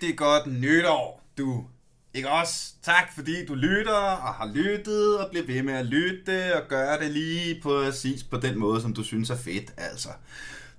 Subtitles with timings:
[0.00, 1.64] rigtig godt nytår, du.
[2.14, 2.72] Ikke også?
[2.82, 6.98] Tak fordi du lytter og har lyttet og bliver ved med at lytte og gøre
[6.98, 10.08] det lige præcis på den måde, som du synes er fedt, altså.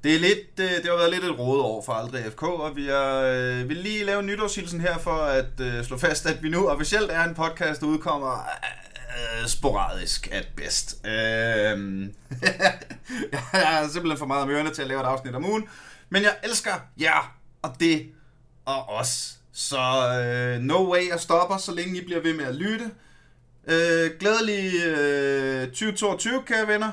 [0.04, 2.76] Det, er lidt, øh, det har været lidt et råd over for Aldrig FK, og
[2.76, 6.44] vi er, øh, vil lige lave en nytårshilsen her for at øh, slå fast, at
[6.44, 8.48] vi nu officielt er en podcast, der udkommer
[9.42, 11.06] øh, sporadisk at bedst.
[11.06, 11.12] Øh,
[13.54, 15.64] jeg er simpelthen for meget om ørerne til at lave et afsnit om ugen,
[16.10, 18.12] men jeg elsker jer og det
[18.66, 19.38] og os.
[19.52, 22.86] Så øh, no way at stoppe så længe I bliver ved med at lytte.
[23.68, 26.92] Øh, glædelig øh, 2022, kære venner.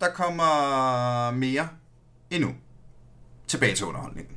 [0.00, 1.68] Der kommer mere
[2.30, 2.54] endnu.
[3.46, 4.36] Tilbage til underholdningen.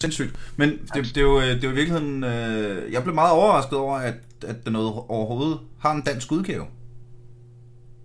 [0.00, 0.52] Sindssygt.
[0.56, 2.24] Men det, det, er jo, det er jo i virkeligheden...
[2.24, 4.14] Øh, jeg blev meget overrasket over, at,
[4.46, 6.66] at den overhovedet har en dansk udgave.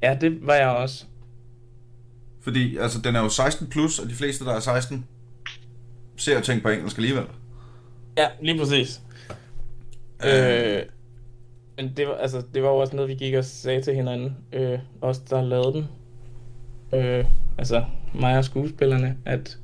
[0.04, 1.06] Ja, det var jeg også.
[2.42, 5.06] Fordi altså, den er jo 16 plus, og de fleste, der er 16,
[6.18, 7.24] ser ting på engelsk alligevel.
[8.18, 9.02] Ja, lige præcis.
[10.26, 10.84] Øh, øh,
[11.78, 14.38] men det var, altså, det var jo også noget, vi gik og sagde til hinanden,
[14.54, 15.88] øh, os der lavede den.
[16.94, 17.26] Øh,
[17.58, 19.58] altså, mig og skuespillerne, at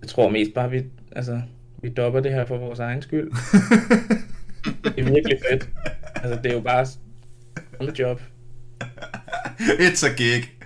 [0.00, 0.82] jeg tror mest bare, vi,
[1.16, 1.40] altså,
[1.82, 3.30] vi dopper det her for vores egen skyld.
[4.84, 5.68] det er virkelig fedt.
[6.14, 6.86] Altså, det er jo bare
[7.80, 8.20] et job.
[9.58, 10.61] It's a gig.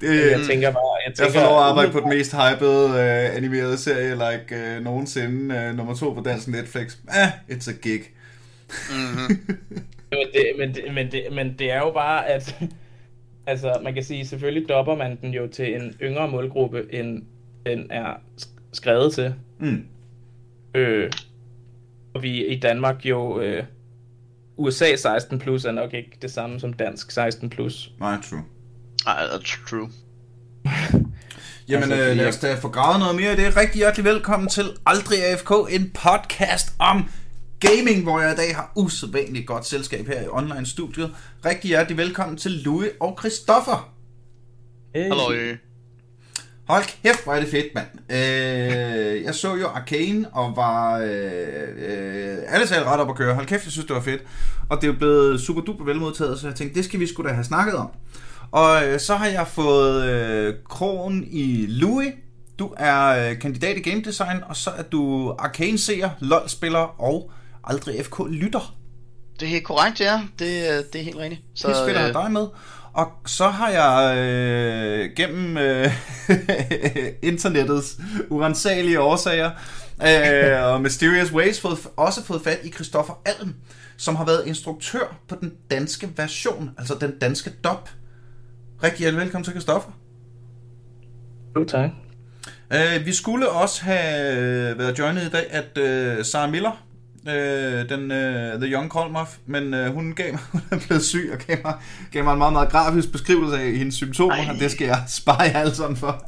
[0.00, 0.96] Det, jeg tænker bare...
[1.06, 4.76] Jeg, tænker, jeg får lov at arbejde på den mest hypede uh, animerede serie, like
[4.76, 5.54] uh, nogensinde.
[5.54, 6.96] Uh, nummer to på dansk Netflix.
[7.08, 8.00] Ah, it's a gig.
[8.90, 9.40] Mm-hmm.
[10.10, 12.56] men, det, men, det, men, det, men det er jo bare, at...
[13.46, 17.22] Altså, man kan sige, selvfølgelig dopper man den jo til en yngre målgruppe, end
[17.66, 18.20] den er
[18.72, 19.34] skrevet til.
[19.58, 19.84] Mm.
[20.74, 21.10] Øh,
[22.14, 23.40] og vi i Danmark jo...
[23.40, 23.64] Øh,
[24.60, 27.92] USA 16 plus er nok ikke det samme som dansk 16 plus.
[28.00, 28.42] Nej, true.
[29.06, 29.88] Ej, that's true.
[31.68, 33.56] Jamen, altså, øh, lad os da få gravet noget mere i det.
[33.56, 37.04] Rigtig hjertelig velkommen til Aldrig AFK, en podcast om
[37.60, 41.14] gaming, hvor jeg i dag har usædvanligt godt selskab her i online-studiet.
[41.44, 43.92] Rigtig hjertelig velkommen til Louis og Christoffer.
[44.94, 45.02] Hey.
[45.02, 45.56] Hallo.
[46.68, 47.86] Hold kæft, hvor er det fedt, mand.
[48.10, 51.08] Øh, jeg så jo Arcane og var øh,
[51.76, 53.34] øh, alle sagde ret op at køre.
[53.34, 54.22] Hold kæft, jeg synes, det var fedt.
[54.68, 57.22] Og det er jo blevet super duper velmodtaget, så jeg tænkte, det skal vi sgu
[57.22, 57.90] da have snakket om.
[58.52, 62.12] Og øh, så har jeg fået øh, krogen i Louis.
[62.58, 67.30] Du er øh, kandidat i game design, og så er du arcane-seer, LOL-spiller og
[67.64, 68.74] aldrig FK-lytter.
[69.40, 70.20] Det er korrekt, ja.
[70.38, 71.42] Det, øh, det er helt rigtigt.
[71.54, 72.46] Så, det er fedt at have dig med.
[72.92, 75.92] Og så har jeg øh, gennem øh,
[77.32, 77.96] internettets
[78.30, 79.50] urensagelige årsager
[80.02, 83.54] øh, og Mysterious Ways fået, også fået fat i Christoffer Alm,
[83.96, 87.88] som har været instruktør på den danske version, altså den danske dub
[88.82, 89.90] Rigtig hjertelig velkommen til, Kristoffer.
[91.56, 91.90] Jo, tak.
[92.74, 94.32] Uh, vi skulle også have
[94.70, 95.78] øh, været joinet i dag, at
[96.18, 96.84] uh, Sarah Miller,
[97.26, 101.30] uh, den uh, The Young Colmoff, men uh, hun gav mig, hun er blevet syg
[101.32, 101.74] og gav mig,
[102.12, 104.46] gav mig en meget, meget grafisk beskrivelse af hendes symptomer, Ej.
[104.50, 106.24] og det skal jeg spare jer alle sådan for.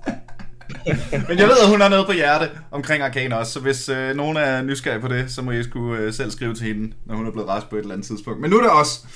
[1.29, 4.17] men jeg ved, at hun har noget på hjerte omkring Arcane også, så hvis uh,
[4.17, 7.17] nogen er nysgerrige på det, så må I skulle uh, selv skrive til hende, når
[7.17, 8.41] hun er blevet rest på et eller andet tidspunkt.
[8.41, 9.07] Men nu er det også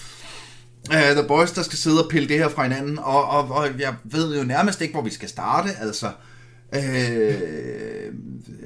[0.90, 3.68] uh, The Boys, der skal sidde og pille det her fra hinanden, og, og, og
[3.78, 6.10] jeg ved jo nærmest ikke, hvor vi skal starte, altså.
[6.74, 7.34] Øh,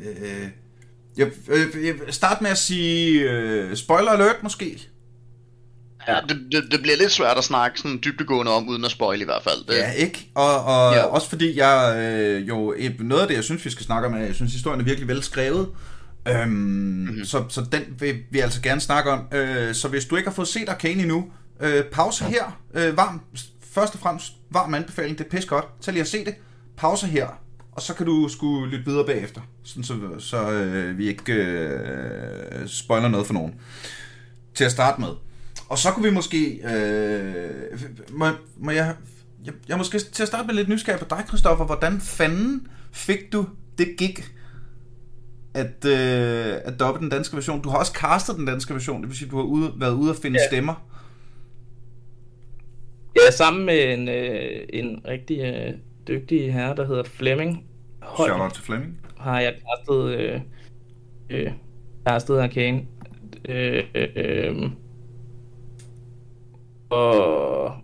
[0.06, 0.48] øh,
[1.16, 1.28] jeg,
[1.84, 4.80] jeg start med at sige øh, spoiler alert måske.
[6.09, 9.20] Ja, det, det, det bliver lidt svært at snakke sådan dybdegående om, uden at spoil
[9.20, 9.66] i hvert fald.
[9.69, 9.75] Det.
[9.75, 10.30] Ja, ikke?
[10.34, 11.03] Og, og ja.
[11.03, 14.19] også fordi jeg øh, jo, noget af det, jeg synes, vi skal snakke om, er,
[14.19, 15.69] jeg synes, historien er virkelig vel skrevet.
[16.28, 17.25] Øhm, mm-hmm.
[17.25, 19.25] så, så den vil vi altså gerne snakke om.
[19.32, 21.25] Øh, så hvis du ikke har fået set Arcane endnu,
[21.60, 22.60] Øh, pause her.
[22.75, 23.21] Øh, varm,
[23.60, 25.19] først og fremmest varm anbefaling.
[25.19, 25.65] Det er pis godt.
[25.81, 26.34] Tag lige at se det.
[26.76, 27.26] Pause her.
[27.72, 29.41] Og så kan du skulle lytte videre bagefter.
[29.65, 33.54] Sådan så, så øh, vi ikke øh, spoiler noget for nogen.
[34.54, 35.09] Til at starte med.
[35.68, 36.60] Og så kunne vi måske...
[36.74, 37.80] Øh,
[38.10, 38.95] må, må jeg,
[39.45, 41.65] jeg, jeg måske til at starte med lidt nysgerrig på dig, Christoffer.
[41.65, 43.47] Hvordan fanden fik du
[43.78, 44.16] det gig
[45.54, 47.63] at, øh, at doppe den danske version?
[47.63, 50.10] Du har også castet den danske version, det vil sige, du har ude, været ude
[50.10, 50.47] at finde ja.
[50.47, 50.90] stemmer.
[53.16, 55.74] Ja, sammen med en, øh, en rigtig øh,
[56.09, 57.65] dygtig herre, der hedder Flemming.
[58.03, 59.01] Holm, Shout out til Flemming.
[59.16, 60.41] Har jeg kastet, øh,
[61.30, 61.53] øh,
[62.07, 62.86] kastet Arcane.
[63.48, 64.71] Øh, øh, øh,
[66.91, 67.74] og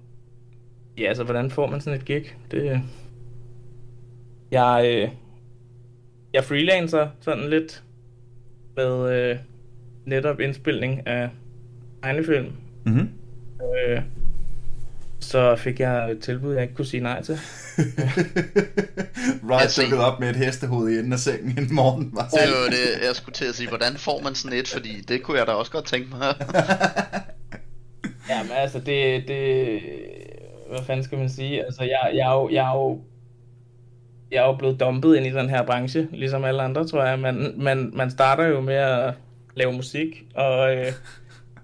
[0.99, 2.25] ja, altså, hvordan får man sådan et gig?
[2.51, 2.83] Det,
[4.51, 5.09] jeg, øh,
[6.33, 7.85] jeg freelancer sådan lidt
[8.77, 9.39] med øh,
[10.05, 11.31] netop indspilning af
[12.03, 12.53] tegnefilm.
[12.87, 13.09] Mm-hmm.
[13.63, 14.03] Øh,
[15.27, 17.35] så fik jeg et tilbud, jeg ikke kunne sige nej til.
[19.51, 22.11] right altså, op med et hestehoved i enden af sengen en morgen.
[22.15, 25.01] Var det var det, jeg skulle til at sige, hvordan får man sådan et, fordi
[25.01, 26.21] det kunne jeg da også godt tænke mig.
[28.31, 29.81] ja, men altså, det, det,
[30.71, 31.65] hvad fanden skal man sige?
[31.65, 33.01] Altså, jeg, jeg, jeg, jeg er jo
[34.31, 37.19] jeg er jo blevet dumpet ind i den her branche, ligesom alle andre, tror jeg.
[37.19, 39.15] Man, man, man starter jo med at
[39.55, 40.93] lave musik, og øh,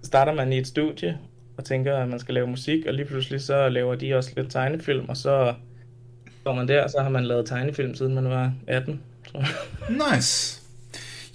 [0.03, 1.19] starter man i et studie,
[1.57, 4.51] og tænker, at man skal lave musik, og lige pludselig så laver de også lidt
[4.51, 5.55] tegnefilm, og så
[6.45, 9.01] går man der, så har man lavet tegnefilm, siden man var 18,
[9.33, 10.17] tror jeg.
[10.17, 10.63] Nice.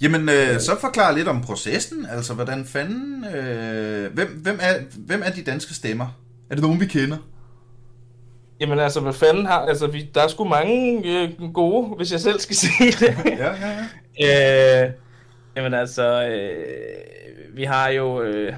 [0.00, 2.06] Jamen, øh, så forklar lidt om processen.
[2.10, 3.24] Altså, hvordan fanden...
[3.24, 6.20] Øh, hvem, hvem, er, hvem er de danske stemmer?
[6.50, 7.16] Er det nogen, vi kender?
[8.60, 9.58] Jamen altså, hvad fanden har...
[9.58, 13.16] Altså, vi, der er sgu mange øh, gode, hvis jeg selv skal sige det.
[13.26, 13.86] ja, ja,
[14.20, 14.84] ja.
[14.84, 14.92] øh,
[15.56, 18.22] jamen altså, øh, vi har jo...
[18.22, 18.52] Øh,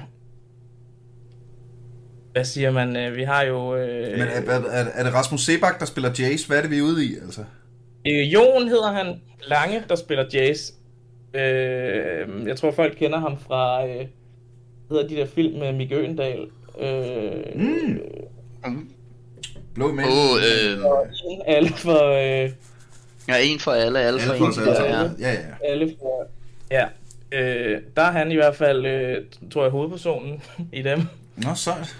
[2.31, 2.95] hvad siger man?
[2.95, 3.75] Øh, vi har jo...
[3.75, 6.47] Øh, Men er, er, er det Rasmus Sebak, der spiller Jace?
[6.47, 7.41] Hvad er det, vi er ude i, altså?
[8.07, 9.21] Øh, Jon hedder han.
[9.47, 10.73] Lange, der spiller Jace.
[11.33, 13.87] Øh, jeg tror, folk kender ham fra...
[13.87, 14.05] Øh,
[14.89, 16.47] hedder de der film med Mikke Øgendal.
[16.79, 17.99] Øh, mm.
[19.75, 20.07] Blå mænd.
[20.07, 20.85] Oh, øh...
[21.47, 22.07] Alle for...
[22.07, 22.51] Øh,
[23.27, 24.77] ja, en for alle, alle, alle for, for en.
[24.77, 25.31] Alle, ja.
[25.31, 25.71] ja, ja.
[25.71, 26.27] Alle for...
[26.71, 26.85] Ja.
[27.31, 29.17] Øh, der er han i hvert fald, øh,
[29.53, 30.43] tror jeg, hovedpersonen
[30.73, 31.01] i dem.
[31.35, 31.95] Nå, sejt.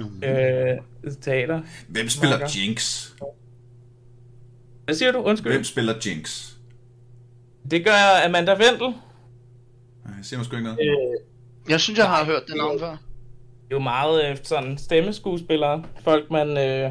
[0.00, 0.78] Øh,
[1.20, 1.62] teater.
[1.88, 2.54] Hvem spiller Marker.
[2.56, 3.08] Jinx?
[4.84, 5.18] Hvad siger du?
[5.18, 5.52] Undskyld.
[5.52, 6.50] Hvem spiller Jinx?
[7.70, 8.94] Det gør Amanda Vendel.
[10.06, 10.78] Jeg siger måske ikke noget.
[10.80, 11.20] Øh,
[11.68, 12.90] jeg synes, jeg har hørt den navn før.
[12.90, 15.84] Det er jo meget øh, sådan stemmeskuespillere.
[16.04, 16.58] Folk, man...
[16.58, 16.90] Øh,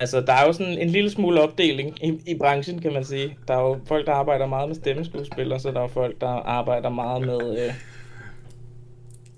[0.00, 3.38] altså, der er jo sådan en lille smule opdeling i, i branchen, kan man sige.
[3.48, 6.88] Der er jo folk, der arbejder meget med stemmeskuespillere, så der er folk, der arbejder
[6.88, 7.66] meget med...
[7.66, 7.74] Øh,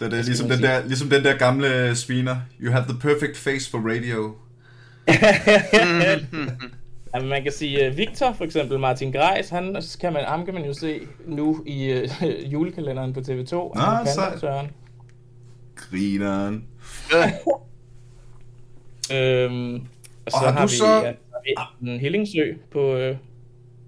[0.00, 2.36] det, det er ligesom den, der, ligesom den der gamle sviner.
[2.60, 4.34] You have the perfect face for radio.
[7.14, 10.54] ja, man kan sige, uh, Victor for eksempel, Martin Greis, han kan man, ham kan
[10.54, 12.00] man jo se nu i uh,
[12.52, 13.80] julekalenderen på TV2.
[13.80, 14.66] Ah, så...
[15.74, 16.64] Grineren.
[19.12, 19.74] øhm,
[20.26, 20.86] og så og har, har vi, så...
[20.86, 21.12] Ja,
[21.58, 23.16] har vi en Hillingsø på, øh,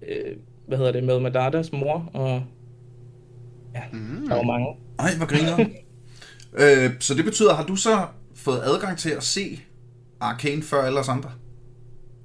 [0.07, 0.35] øh,
[0.67, 2.43] hvad hedder det, med Madadas mor, og
[3.75, 4.27] ja, mm.
[4.27, 4.67] der var mange.
[4.99, 5.65] Ej, hvor griner.
[6.59, 9.59] Øh, så det betyder, har du så fået adgang til at se
[10.19, 11.31] Arcane før alle os andre?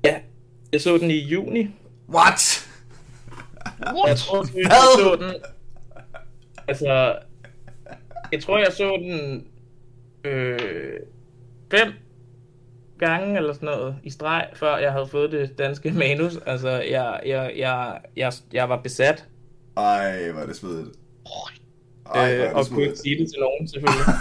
[0.04, 0.20] Ja,
[0.72, 1.68] jeg så den i juni.
[2.08, 2.68] What?
[3.80, 4.08] What?
[4.08, 5.34] Jeg tror, jeg så den...
[6.68, 7.18] Altså,
[8.32, 9.46] jeg tror, jeg så den
[10.24, 10.58] øh,
[11.70, 11.92] fem
[12.98, 16.36] gange eller sådan noget i streg, før jeg havde fået det danske manus.
[16.46, 19.26] Altså, jeg, jeg, jeg, jeg, jeg var besat.
[19.76, 20.96] Ej, var det svedigt.
[22.14, 24.06] Ej, øh, og kunne ikke sige det til nogen, selvfølgelig.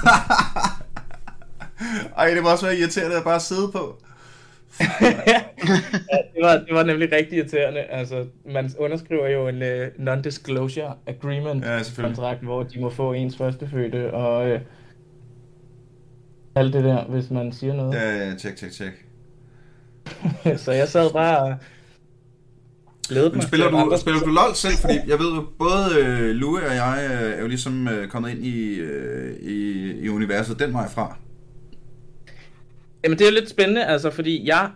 [2.17, 3.97] Ej, det må også være irriterende at bare sidde på.
[5.27, 5.43] ja,
[6.33, 7.79] det, var, det var nemlig rigtig irriterende.
[7.79, 13.37] Altså, man underskriver jo en uh, non-disclosure agreement ja, kontrakt, hvor de må få ens
[13.37, 14.59] førstefødte, og uh,
[16.55, 17.93] alt det der, hvis man siger noget.
[17.93, 19.05] Ja, ja, tjek, tjek, tjek.
[20.63, 21.57] så jeg sad bare
[23.09, 24.73] og Men spiller du, spiller du LoL selv?
[24.73, 28.31] Fordi jeg ved jo, både øh, Lue og jeg øh, er jo ligesom øh, kommet
[28.31, 31.17] ind i, øh, i, i universet den vej fra.
[33.03, 34.71] Jamen det er lidt spændende, altså, fordi jeg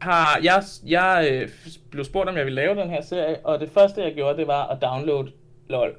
[0.00, 1.48] har, jeg, jeg øh,
[1.90, 4.46] blev spurgt, om jeg ville lave den her serie, og det første, jeg gjorde, det
[4.46, 5.32] var at downloade
[5.68, 5.96] LOL.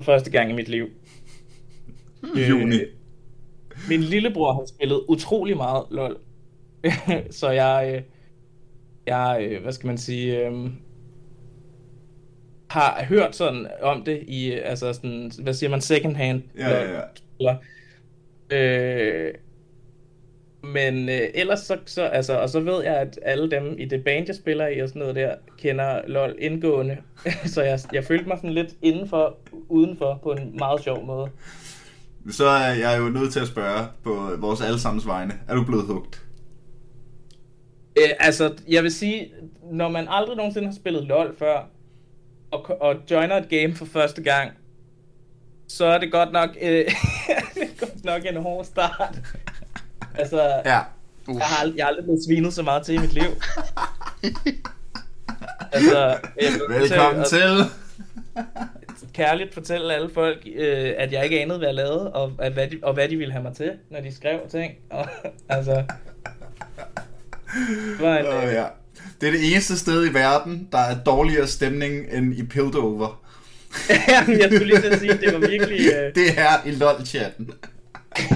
[0.00, 0.88] Første gang i mit liv.
[2.50, 2.76] Juni.
[2.80, 2.86] Øh,
[3.88, 6.18] min lillebror har spillet utrolig meget LOL.
[7.40, 8.02] så jeg, øh,
[9.06, 10.70] jeg, øh, hvad skal man sige, øh,
[12.70, 16.42] har hørt sådan om det i, altså sådan, hvad siger man, second hand.
[16.58, 17.00] Ja, ja,
[17.40, 17.56] ja.
[18.56, 19.34] Øh,
[20.64, 24.04] men øh, ellers så, så, altså, og så ved jeg, at alle dem i det
[24.04, 26.96] band, jeg spiller i og sådan noget der, kender LOL indgående.
[27.54, 29.36] så jeg, jeg følte mig sådan lidt indenfor,
[29.68, 31.30] udenfor på en meget sjov måde.
[32.30, 35.34] Så er jeg jo nødt til at spørge på vores allesammens vegne.
[35.48, 36.22] Er du blevet hugt?
[37.98, 39.32] Øh, altså, jeg vil sige,
[39.72, 41.68] når man aldrig nogensinde har spillet LOL før,
[42.50, 44.52] og, og joiner et game for første gang,
[45.68, 46.68] så er det godt nok, øh,
[47.54, 49.18] det er godt nok en hård start.
[50.14, 50.80] Altså, ja.
[51.28, 53.30] jeg, har aldrig, jeg har aldrig blevet svinet så meget til i mit liv.
[55.72, 56.18] altså,
[56.68, 57.38] Velkommen til.
[57.38, 57.48] til.
[59.12, 62.68] kærligt fortælle alle folk, øh, at jeg ikke anede, hvad jeg lavede, og, at, hvad
[62.68, 64.72] de, og hvad de ville have mig til, når de skrev ting.
[64.90, 65.08] Og,
[65.48, 65.84] altså,
[68.00, 68.64] var en, øh, ja.
[69.20, 73.22] Det er det eneste sted i verden, der er dårligere stemning end i Piltover.
[74.28, 75.80] jeg skulle lige at sige, det var virkelig...
[75.80, 76.14] Øh...
[76.14, 77.50] Det er i LOL-chatten.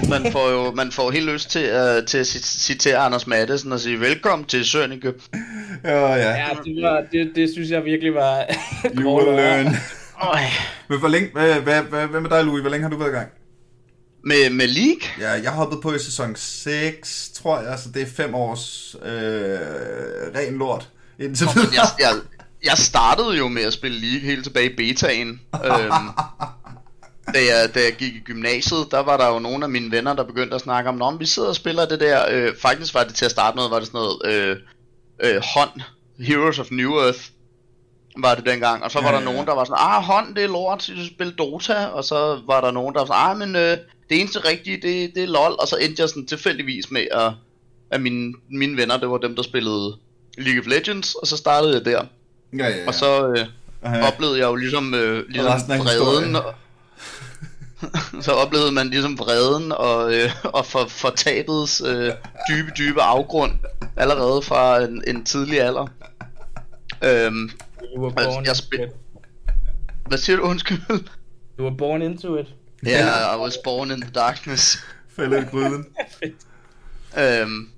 [0.09, 3.79] Man får jo man får helt lyst til, uh, til at citere Anders Mattesen og
[3.79, 5.13] sige, velkommen til Sønneke.
[5.83, 6.29] Ja, ja.
[6.29, 8.45] Ja, det, var, det, det synes jeg virkelig var...
[8.99, 9.65] You will learn.
[10.89, 12.61] Men hvor længe, hvad, hvad, hvad, hvad med dig, Louis?
[12.61, 13.29] Hvor længe har du været i gang?
[14.23, 15.01] Med, med League?
[15.19, 19.59] Ja, jeg hoppet på i sæson 6, tror jeg, så det er fem års øh,
[20.35, 22.13] ren lort indtil Nå, jeg, jeg,
[22.63, 25.41] jeg startede jo med at spille League helt tilbage i betaen.
[25.65, 26.07] øhm,
[27.33, 30.13] da, jeg, da jeg gik i gymnasiet, der var der jo nogle af mine venner,
[30.13, 32.25] der begyndte at snakke om, men vi sidder og spiller det der.
[32.31, 34.57] Øh, faktisk var det til at starte med, var det sådan noget øh,
[35.23, 35.81] øh, hånd,
[36.19, 37.19] Heroes of New Earth,
[38.21, 38.83] var det dengang.
[38.83, 40.89] Og så var Ja, der ja, nogen, der var sådan, ah, hånd, det er lort,
[40.97, 41.85] du spiller Dota.
[41.85, 43.77] Og så var der nogen, der var sådan, ah, men øh,
[44.09, 45.55] det eneste rigtige, det, det er LOL.
[45.59, 47.31] Og så endte jeg sådan tilfældigvis med at,
[47.91, 49.95] at mine, mine venner, det var dem, der spillede
[50.37, 52.03] League of Legends, og så startede jeg der.
[52.57, 52.87] Ja, ja, ja.
[52.87, 53.45] Og så øh,
[53.83, 54.07] Ja.
[54.07, 56.35] oplevede jeg jo ligesom, øh, ligesom historien.
[56.35, 56.53] Og,
[58.25, 62.11] så oplevede man ligesom vreden og, øh, og for, for tabets øh,
[62.49, 63.51] dybe, dybe afgrund
[63.97, 65.87] allerede fra en, en tidlig alder.
[67.03, 67.51] Øhm,
[67.95, 68.91] You were Altså, born jeg into spil- it.
[70.07, 70.79] hvad siger du, undskyld?
[71.59, 72.47] You were born into it.
[72.85, 74.77] Ja, yeah, I was born in the darkness.
[75.15, 75.85] Faldet i gryden.
[77.17, 77.69] Øhm,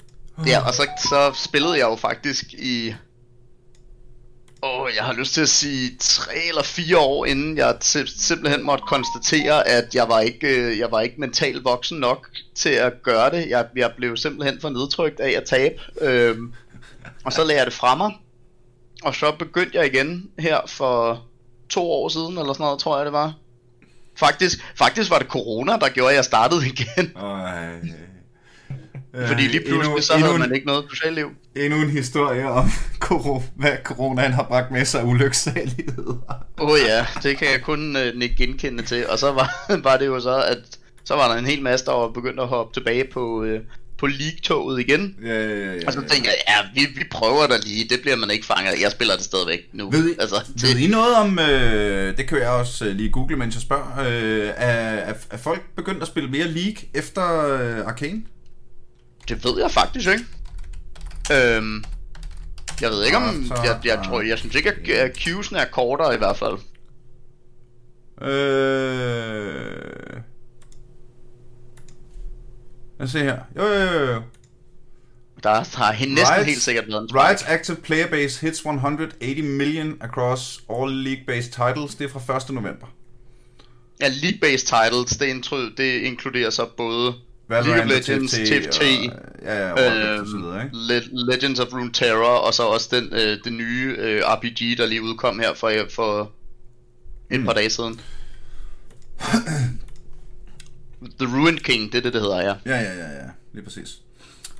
[0.47, 2.93] ja, og så, så spillede jeg jo faktisk i...
[4.63, 8.63] Åh, jeg har lyst til at sige tre eller fire år, inden jeg sim- simpelthen
[8.63, 12.93] måtte konstatere, at jeg var ikke, øh, jeg var ikke mentalt voksen nok til at
[13.03, 13.49] gøre det.
[13.49, 15.75] Jeg, jeg blev simpelthen for nedtrykt af at tabe.
[16.01, 16.53] Øhm,
[17.25, 18.11] og så lagde jeg det fra mig.
[19.03, 21.25] Og så begyndte jeg igen her for
[21.69, 23.33] to år siden, eller sådan noget, tror jeg det var.
[24.17, 27.17] Faktisk, faktisk var det corona, der gjorde, at jeg startede igen.
[27.17, 27.73] Ej.
[29.27, 31.29] Fordi lige pludselig, så havde man ikke noget socialliv.
[31.55, 32.69] Endnu en historie om,
[33.05, 36.07] koro- hvad coronaen har bragt med sig af ulyksalighed.
[36.57, 39.09] Åh oh, ja, det kan jeg kun uh, nikke genkende til.
[39.09, 40.57] Og så var, var det jo så, at
[41.03, 43.59] så var der en hel masse, der var begyndt at hoppe tilbage på, uh,
[43.99, 45.15] på League-toget igen.
[45.23, 45.79] Ja, ja, ja, ja.
[45.87, 48.81] Og så tænkte jeg, ja, vi, vi prøver da lige, det bliver man ikke fanget.
[48.81, 49.89] Jeg spiller det stadigvæk nu.
[49.91, 53.35] Ved I, altså, ved I noget om, øh, det kan jeg også øh, lige google,
[53.35, 58.21] mens jeg spørger, øh, er, er, folk begyndt at spille mere League efter øh, Arcane?
[59.29, 60.25] det ved jeg faktisk ikke.
[61.31, 61.83] Øhm,
[62.81, 65.17] jeg ved ikke om, så- jeg, jeg tror, jeg synes ikke, at at
[65.57, 66.57] er kortere i hvert fald.
[68.21, 70.21] Øh...
[72.99, 73.39] Lad os se her.
[73.57, 74.21] Jo, jo, jo, jo.
[75.43, 77.17] Der har he- næsten Riot's- helt sikkert været en.
[77.17, 81.95] Riot's active player base hits 180 million across all league-based titles.
[81.95, 82.49] Det er fra 1.
[82.49, 82.87] november.
[84.01, 87.13] Ja, League-based titles, det, intro, det inkluderer så både
[87.49, 89.71] Valorant, League of Legends, TFT, og, ja, ja,
[90.21, 90.75] og så videre, ikke?
[90.77, 95.01] Le- Legends of Runeterra, og så også den, øh, det nye øh, RPG, der lige
[95.01, 96.31] udkom her for, for
[97.31, 97.45] et Mm.
[97.45, 98.01] par dage siden.
[101.19, 102.55] The Ruined King, det er det, det hedder, ja.
[102.65, 104.01] Ja, ja, ja, ja, lige præcis.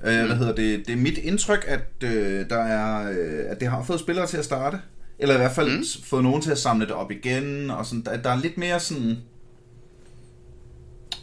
[0.04, 0.86] Øh, hvad hedder det?
[0.86, 4.36] Det er mit indtryk, at, øh, der er, øh, at det har fået spillere til
[4.36, 4.78] at starte.
[5.18, 5.76] Eller i hvert fald Mm.
[5.76, 5.84] mm.
[6.04, 7.70] fået nogen til at samle det op igen.
[7.70, 9.18] Og sådan, der, der er lidt mere sådan...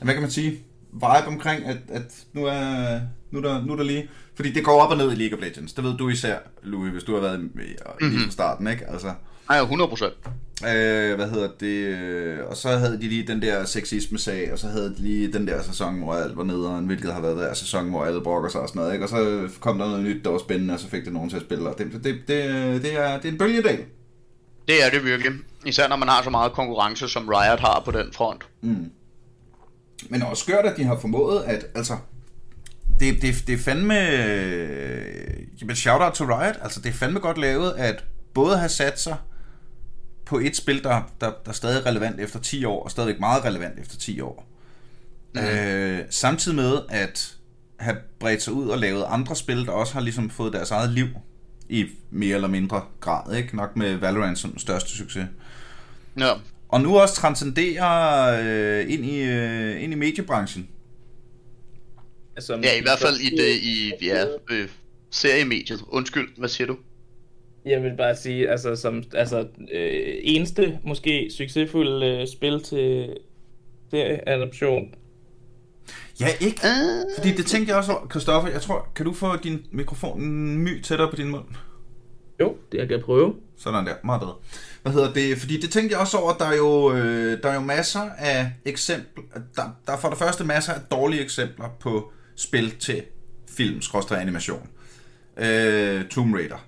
[0.02, 0.52] Hvad kan man sige?
[0.94, 3.00] Vibe omkring, at, at nu, er,
[3.32, 4.10] nu, er der, nu er der lige...
[4.36, 5.74] Fordi det går op og ned i League of Legends.
[5.74, 8.10] Det ved du især, Louis, hvis du har været med mm-hmm.
[8.10, 8.90] lige fra starten, ikke?
[8.90, 9.14] Altså,
[9.50, 10.06] Nej, 100%.
[10.68, 11.66] Øh, hvad hedder det?
[11.68, 15.48] øh, Og så havde de lige den der sexisme-sag, og så havde de lige den
[15.48, 18.62] der sæson, hvor alt var nederen, hvilket har været der sæson, hvor alle brokker sig
[18.62, 19.06] og sådan noget, ikke?
[19.06, 21.38] Og så kom der noget nyt, der var spændende, og så fik det nogen til
[21.38, 23.86] at spille, og det, det, det, det, er, det er en bølgedag.
[24.68, 25.32] Det er det virkelig.
[25.66, 28.44] Især når man har så meget konkurrence, som Riot har på den front.
[28.62, 28.92] Mm.
[30.10, 31.98] Men også skørt, at de har formået, at altså,
[33.00, 33.94] det, det, det er fandme,
[35.62, 39.00] jamen shout out to Riot, altså det er fandme godt lavet, at både have sat
[39.00, 39.16] sig
[40.27, 43.46] på et spil, der, der, der er stadig relevant efter 10 år, og stadigvæk meget
[43.46, 44.48] relevant efter 10 år.
[45.36, 45.41] Mm.
[45.41, 47.36] Øh, samtidig med at
[47.77, 50.89] have bredt sig ud og lavet andre spil, der også har ligesom fået deres eget
[50.89, 51.07] liv
[51.69, 53.55] i mere eller mindre grad, ikke?
[53.55, 55.27] Nok med Valorant som den største succes.
[56.19, 56.34] Ja.
[56.69, 60.67] Og nu også transcendere øh, ind, i, øh, ind i mediebranchen.
[62.36, 64.69] Altså, ja, i hvert fald i det i ja, øh,
[65.12, 65.84] seriemediet.
[65.88, 66.77] Undskyld, hvad siger du?
[67.66, 73.18] Jeg vil bare sige, altså som altså, øh, eneste måske succesfulde øh, spil til
[73.92, 74.94] serieadaption.
[76.20, 76.62] Ja, ikke?
[76.64, 78.10] Uh, Fordi det tænkte jeg også over.
[78.10, 80.22] Christoffer, jeg tror, kan du få din mikrofon
[80.58, 81.46] my tættere på din mund?
[82.40, 83.36] Jo, det jeg kan prøve.
[83.58, 84.36] Sådan der, meget bedre.
[84.82, 85.38] Hvad hedder det?
[85.38, 88.52] Fordi det tænkte jeg også over, der er jo, øh, der er jo masser af
[88.66, 89.24] eksempler,
[89.56, 93.04] der, der er for det første masser af dårlige eksempler på spil til
[93.50, 94.70] film, animation.
[95.38, 96.67] Øh, Tomb Raider.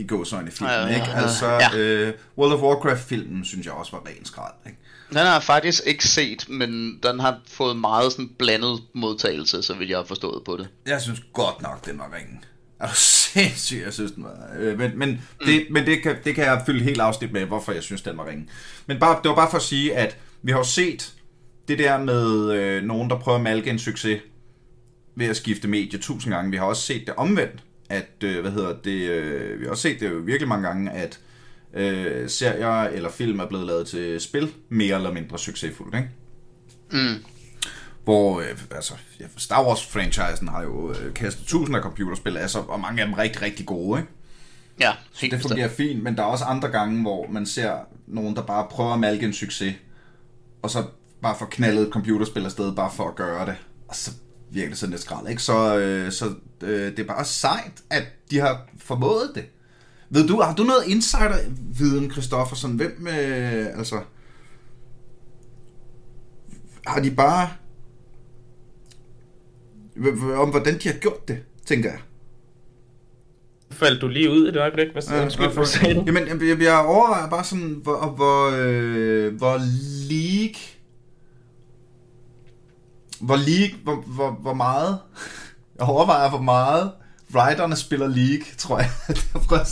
[0.00, 1.06] I gåsøjne filmen, Ja, ja, ikke?
[1.10, 1.22] ja.
[1.22, 1.78] Altså, Ja.
[1.78, 4.78] øh, World of Warcraft-filmen, synes jeg også var ren skrald, ikke?
[5.08, 9.74] Den har jeg faktisk ikke set, men den har fået meget sådan blandet modtagelse, så
[9.74, 10.68] vidt jeg har forstået på det.
[10.86, 12.44] Jeg synes godt nok, den var ringen.
[12.80, 12.94] Er du
[13.32, 14.36] sindssygt, jeg synes, den var...
[14.58, 15.46] Øh, men men, mm.
[15.46, 18.16] det, men det, kan, det kan jeg fylde helt afsnit med, hvorfor jeg synes, den
[18.18, 18.48] var ringen.
[18.86, 21.12] Men bare, det var bare for at sige, at vi har jo set
[21.68, 24.20] det der med øh, nogen, der prøver at malke en succes
[25.16, 26.50] ved at skifte medie tusind gange.
[26.50, 29.82] Vi har også set det omvendt, at, øh, hvad hedder det, øh, vi har også
[29.82, 31.20] set det jo virkelig mange gange, at
[31.74, 36.10] øh, serier eller film er blevet lavet til spil mere eller mindre succesfuldt, ikke?
[36.92, 37.24] Mm.
[38.04, 42.80] Hvor, øh, altså, ja, Star Wars-franchisen har jo øh, kastet tusinder af computerspil, altså, og
[42.80, 44.12] mange af dem rigtig, rigtig gode, ikke?
[44.80, 47.72] Ja, helt det fungerer fint, men der er også andre gange, hvor man ser
[48.06, 49.74] nogen, der bare prøver at malke en succes,
[50.62, 50.84] og så
[51.22, 53.56] bare får knaldet et computerspil afsted, bare for at gøre det.
[53.88, 54.10] Og så
[54.50, 55.42] virker det sådan lidt skrald, ikke?
[55.42, 59.44] Så, øh, så øh, det er bare sejt, at de har formået det.
[60.10, 62.56] Ved du, har du noget insider-viden, Christoffer?
[62.56, 64.00] Sådan, hvem, øh, altså...
[66.86, 67.48] Har de bare...
[70.36, 71.98] Om hvordan de har gjort det, tænker jeg.
[73.70, 74.92] Faldt du lige ud i det øjeblik?
[74.92, 76.02] Hvad Ja, undskyld, du?
[76.06, 79.60] Jamen, jeg, jeg, jeg overvejer bare sådan, hvor, hvor, øh, hvor
[80.10, 80.77] League...
[83.20, 83.78] Hvor League...
[83.82, 84.98] Hvor, hvor, hvor meget...
[85.78, 86.90] Jeg overvejer, hvor meget
[87.34, 88.90] writerne spiller League, tror jeg.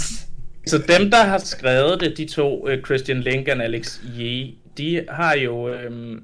[0.66, 5.04] Så dem, der har skrevet det, de to, øh, Christian Link og Alex Ye, de
[5.10, 6.22] har jo øhm,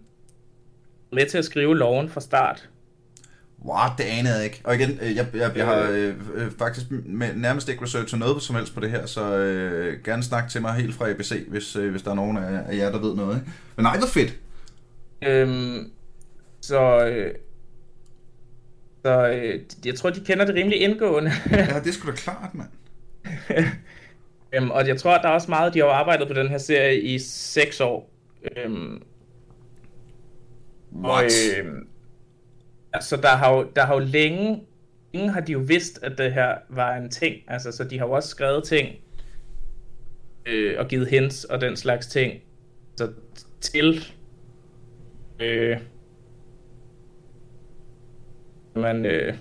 [1.13, 2.69] med til at skrive loven fra start.
[3.65, 4.61] What, det anede jeg ikke.
[4.65, 8.43] Og igen, øh, jeg, jeg, jeg har øh, øh, faktisk med, nærmest ikke researchet noget
[8.43, 11.77] som helst på det her, så øh, gerne snak til mig helt fra ABC, hvis,
[11.77, 13.37] øh, hvis der er nogen af, af jer, der ved noget.
[13.37, 13.51] Ikke?
[13.77, 14.39] Men nej, hvor fedt.
[15.23, 15.91] Øhm,
[16.63, 17.35] så øh,
[19.05, 21.31] så øh, jeg tror, de kender det rimelig indgående.
[21.51, 22.69] Ja, det sgu da klart, mand.
[24.55, 27.01] øhm, og jeg tror, der er også meget, de har arbejdet på den her serie
[27.01, 28.11] i seks år.
[28.57, 29.03] Øhm,
[30.95, 31.25] What?
[31.25, 31.75] Og, øh,
[32.93, 34.63] altså, der har jo, der har jo længe,
[35.15, 37.37] længe har de jo vidst, at det her var en ting.
[37.49, 38.97] Altså, så de har jo også skrevet ting,
[40.47, 42.41] øh, og givet hints og den slags ting.
[42.97, 43.13] Så
[43.61, 44.05] til,
[45.41, 45.81] øh,
[48.75, 49.35] man, øh,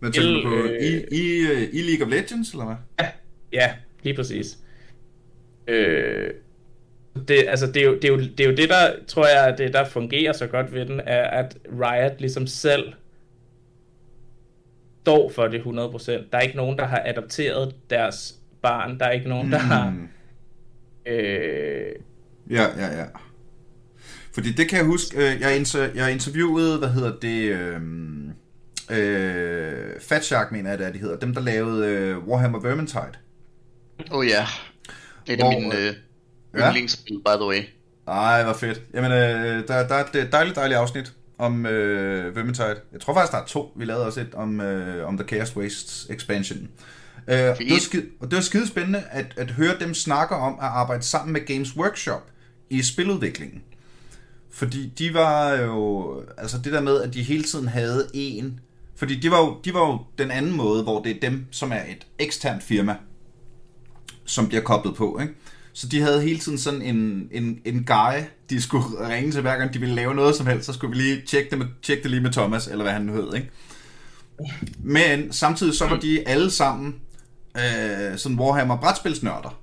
[0.00, 0.54] Hvad tænker du på?
[0.54, 2.76] øh, I, i, øh, I League of Legends, eller hvad?
[3.00, 3.08] Ja,
[3.52, 4.58] ja, lige præcis.
[5.66, 6.30] Øh,
[7.28, 9.58] det, altså, det, er jo, det, er jo, det er jo det, der, tror jeg,
[9.58, 12.92] det der fungerer så godt ved den, er, at Riot ligesom selv
[15.02, 15.66] står for det 100%.
[15.66, 18.98] Der er ikke nogen, der har adopteret deres barn.
[18.98, 19.90] Der er ikke nogen, der har...
[19.90, 20.08] Mm.
[21.06, 21.92] Øh,
[22.50, 23.04] Ja, ja, ja.
[24.38, 27.80] Fordi det kan jeg huske, øh, jeg, inter, jeg interviewede, hvad hedder det, øh,
[28.90, 33.12] øh, Fat Shark, mener jeg det er, de hedder, dem der lavede øh, Warhammer Vermintide.
[34.10, 34.46] Oh ja.
[35.26, 35.94] Det er Hvor, min øh,
[36.54, 36.68] ja.
[36.68, 37.62] yndlingsspil, by the way.
[38.08, 38.82] Ej, hvor fedt.
[38.94, 42.76] Jamen, øh, der, der er et dejligt, dejligt afsnit om øh, Vermintide.
[42.92, 43.72] Jeg tror faktisk, der er to.
[43.76, 46.58] Vi lavede også et om, øh, om The Chaos Wastes expansion.
[47.28, 50.52] Øh, det var skide, og det var skide spændende at, at høre dem snakke om
[50.52, 52.30] at arbejde sammen med Games Workshop
[52.70, 53.62] i spiludviklingen.
[54.58, 56.14] Fordi de var jo...
[56.38, 58.60] Altså det der med, at de hele tiden havde en...
[58.96, 61.72] Fordi de var, jo, de var jo den anden måde, hvor det er dem, som
[61.72, 62.96] er et eksternt firma,
[64.24, 65.34] som bliver koblet på, ikke?
[65.72, 69.56] Så de havde hele tiden sådan en, en, en guy, de skulle ringe til hver
[69.56, 72.02] gang de ville lave noget som helst, så skulle vi lige tjekke det, med, tjekke
[72.02, 73.50] det lige med Thomas, eller hvad han nu hed, ikke?
[74.78, 76.94] Men samtidig så var de alle sammen
[77.56, 79.60] øh, sådan Warhammer brætspilsnørder,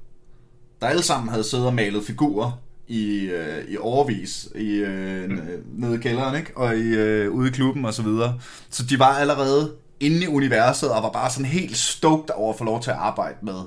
[0.82, 5.30] der alle sammen havde siddet og malet figurer i, øh, i overvis i, øh,
[5.78, 6.58] nede i kælderen, ikke?
[6.58, 8.40] Og i, øh, ude i klubben og så videre.
[8.70, 12.58] Så de var allerede inde i universet og var bare sådan helt stoked over at
[12.58, 13.62] få lov til at arbejde med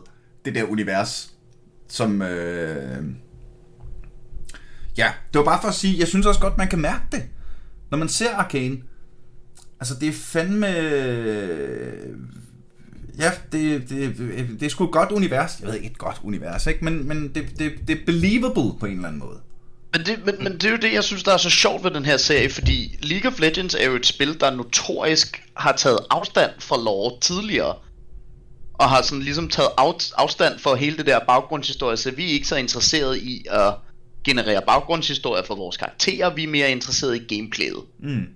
[0.44, 1.34] det der univers,
[1.88, 2.22] som...
[2.22, 3.04] Øh...
[4.98, 7.22] Ja, det var bare for at sige, jeg synes også godt, man kan mærke det,
[7.90, 8.78] når man ser Arcane.
[9.80, 10.66] Altså, det er fandme...
[13.18, 14.16] Ja, det, det,
[14.60, 15.60] det er sgu et godt univers.
[15.60, 16.84] Jeg ved ikke, et godt univers, ikke?
[16.84, 19.40] Men, men det, det, det er believable på en eller anden måde.
[19.92, 21.90] Men det, men, men det er jo det, jeg synes, der er så sjovt ved
[21.90, 25.98] den her serie, fordi League of Legends er jo et spil, der notorisk har taget
[26.10, 27.74] afstand fra lore tidligere.
[28.74, 32.32] Og har sådan ligesom taget af, afstand for hele det der baggrundshistorie, så vi er
[32.32, 33.74] ikke så interesserede i at
[34.24, 37.82] generere baggrundshistorie for vores karakterer, vi er mere interesserede i gameplayet.
[37.98, 38.26] Mm.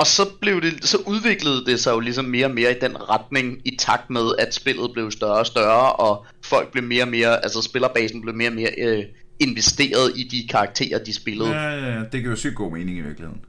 [0.00, 2.96] Og så, blev det, så udviklede det sig jo ligesom mere og mere i den
[3.10, 7.08] retning, i takt med, at spillet blev større og større, og folk blev mere og
[7.08, 9.04] mere, altså spillerbasen blev mere og mere øh,
[9.40, 11.50] investeret i de karakterer, de spillede.
[11.50, 13.40] Ja, ja, ja, det giver jo sygt god mening i virkeligheden.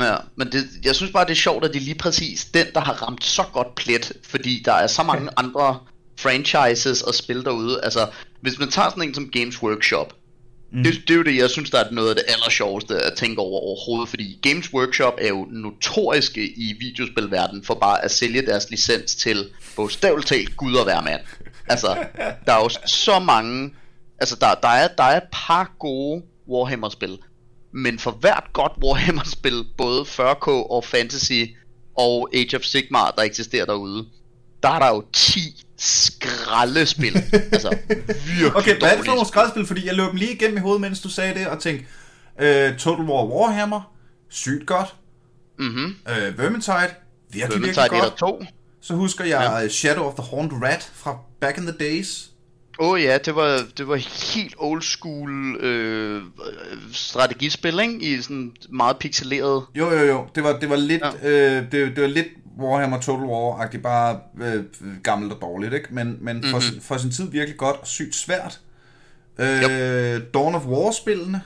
[0.00, 2.66] Ja, men det, jeg synes bare, det er sjovt, at det er lige præcis den,
[2.74, 5.78] der har ramt så godt plet, fordi der er så mange andre
[6.20, 7.80] franchises og spil derude.
[7.82, 8.06] Altså,
[8.40, 10.14] hvis man tager sådan en som Games Workshop,
[10.70, 10.82] mm.
[10.82, 13.12] det, det er jo det, jeg synes, der er noget af det aller sjoveste at
[13.16, 18.42] tænke over overhovedet, fordi Games Workshop er jo notoriske i videospilverdenen for bare at sælge
[18.42, 21.20] deres licens til bogstaveligt talt Gud og hver mand.
[21.68, 22.04] Altså,
[22.46, 23.74] der er jo så mange,
[24.18, 27.18] altså der, der, er, der er et par gode Warhammer-spil,
[27.72, 31.42] men for hvert godt Warhammer-spil, både 40k og Fantasy
[31.96, 34.06] og Age of Sigmar, der eksisterer derude,
[34.62, 35.40] der er der jo 10
[35.78, 37.16] skraldespil.
[37.52, 37.76] altså,
[38.26, 39.66] virkelig Okay, er for nogle skraldespil?
[39.66, 41.86] Fordi jeg løb dem lige igennem i hovedet, mens du sagde det, og tænkte,
[42.40, 43.92] øh, Total War Warhammer,
[44.28, 44.94] sygt godt.
[45.58, 45.96] Mhm.
[46.08, 46.76] Øh, Vermintide,
[47.30, 48.16] virkelig, Vermintide virkelig er godt.
[48.16, 48.44] to.
[48.80, 49.68] Så husker jeg ja.
[49.68, 52.30] Shadow of the Horned Rat fra Back in the Days.
[52.80, 53.96] Åh oh, ja, det var, det var
[54.34, 56.22] helt old school øh,
[56.92, 57.94] strategispil, ikke?
[58.00, 59.64] I sådan meget pixeleret.
[59.74, 60.26] Jo, jo, jo.
[60.34, 61.56] Det var, det var lidt, ja.
[61.58, 64.64] øh, det, det var lidt Warhammer Total War-agtigt, bare øh,
[65.02, 65.88] gammelt og dårligt, ikke?
[65.90, 66.50] Men, men mm-hmm.
[66.50, 68.60] for, for sin tid virkelig godt og sygt svært.
[69.38, 71.42] Øh, Dawn of War-spillene.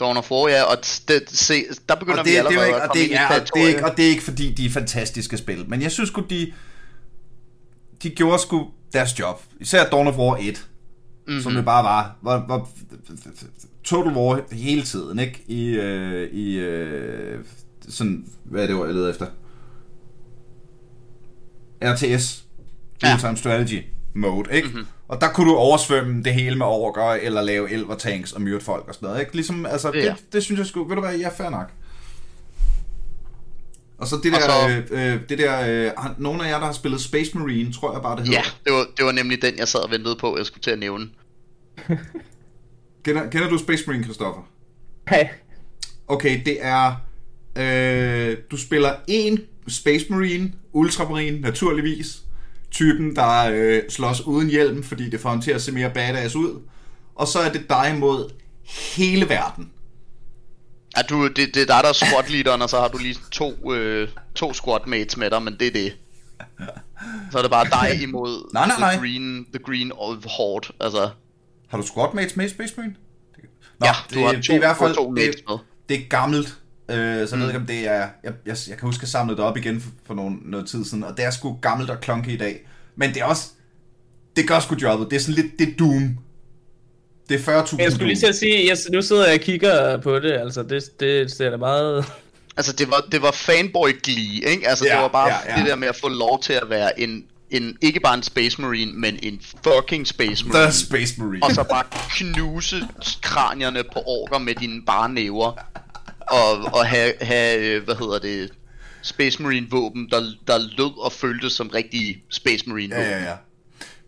[0.00, 0.76] Dawn of War, ja, og
[1.08, 3.04] det, se, der begynder Og det, vi det, er allerede ikke, at og, komme det,
[3.04, 5.36] ind i er, og, det er ikke, og det er ikke fordi, de er fantastiske
[5.36, 5.64] spil.
[5.68, 6.52] Men jeg synes sgu, de,
[8.02, 9.42] de gjorde sgu deres job.
[9.60, 10.66] Især Dawn of War 1.
[11.26, 11.42] Mm-hmm.
[11.42, 12.16] Som det bare var.
[12.22, 12.68] var, var
[13.84, 15.44] Total War hele tiden, ikke?
[15.46, 17.44] I, øh, i øh,
[17.88, 19.26] sådan, hvad er det ord, jeg leder efter?
[21.92, 22.44] RTS.
[23.02, 23.08] Ja.
[23.08, 23.82] Real-time strategy
[24.14, 24.68] mode, ikke?
[24.68, 24.86] Mm-hmm.
[25.08, 28.88] Og der kunne du oversvømme det hele med orker, eller lave elvertanks og myrde folk
[28.88, 29.34] og sådan noget, ikke?
[29.34, 30.00] Ligesom, altså, Ja.
[30.00, 31.70] det, det synes jeg sgu, ved du hvad, ja, fair nok.
[33.98, 36.66] Og så det Og der, så- øh, øh, det der, øh, nogle af jer, der
[36.66, 38.40] har spillet Space Marine, tror jeg bare, det hedder.
[38.40, 40.70] Ja, det var, det var nemlig den, jeg sad og ventede på, jeg skulle til
[40.70, 41.08] at nævne.
[43.04, 44.42] Kender, kender du Space Marine, Christoffer?
[45.08, 45.24] Hey.
[46.08, 46.94] Okay, det er...
[47.56, 52.20] Øh, du spiller en Space Marine, Ultramarine naturligvis.
[52.70, 56.36] Typen, der øh, slås uden hjelm, fordi det får ham til at se mere badass
[56.36, 56.60] ud.
[57.14, 58.30] Og så er det dig mod
[58.96, 59.70] hele verden.
[60.96, 63.16] Ja, du, det, det er dig, der er squad leaderen, og så har du lige
[63.30, 65.96] to, øh, to squad mates med dig, men det er det.
[67.32, 68.90] Så er det bare dig imod Nej, nej, nej.
[68.92, 69.92] The Green, the green
[70.26, 71.10] Horde, altså.
[71.68, 72.94] Har du squadmates med i Space Marine?
[73.80, 75.58] Nå, ja, du har to, det er i hvert fald to det, med.
[75.88, 76.58] det er gammelt.
[76.88, 78.08] Øh, så jeg ved ikke, om det er...
[78.24, 80.66] Jeg, jeg, jeg kan huske, at jeg samlede det op igen for, for nogle, noget
[80.66, 82.66] tid siden, og det er sgu gammelt og klonke i dag.
[82.96, 83.48] Men det er også...
[84.36, 85.10] Det gør sgu jobbet.
[85.10, 85.58] Det er sådan lidt...
[85.58, 86.18] Det er Doom.
[87.28, 89.96] Det er 40.000 Jeg skulle lige til at sige, jeg, nu sidder jeg og kigger
[89.96, 92.04] på det, altså det, det ser da meget...
[92.56, 94.68] Altså, det var, det var fanboy glee, ikke?
[94.68, 95.60] Altså, Ja, det var bare ja, ja.
[95.60, 98.60] det der med at få lov til at være en, en ikke bare en Space
[98.60, 100.64] Marine, men en fucking Space Marine.
[100.64, 101.42] The Space Marine.
[101.42, 102.76] og så bare knuse
[103.22, 105.58] kranierne på orker med dine bare næver.
[106.28, 108.50] Og, og have, have, øh, hvad hedder det,
[109.02, 113.08] Space Marine våben, der, der lød og føltes som rigtige Space Marine våben.
[113.10, 113.34] Ja, ja, ja.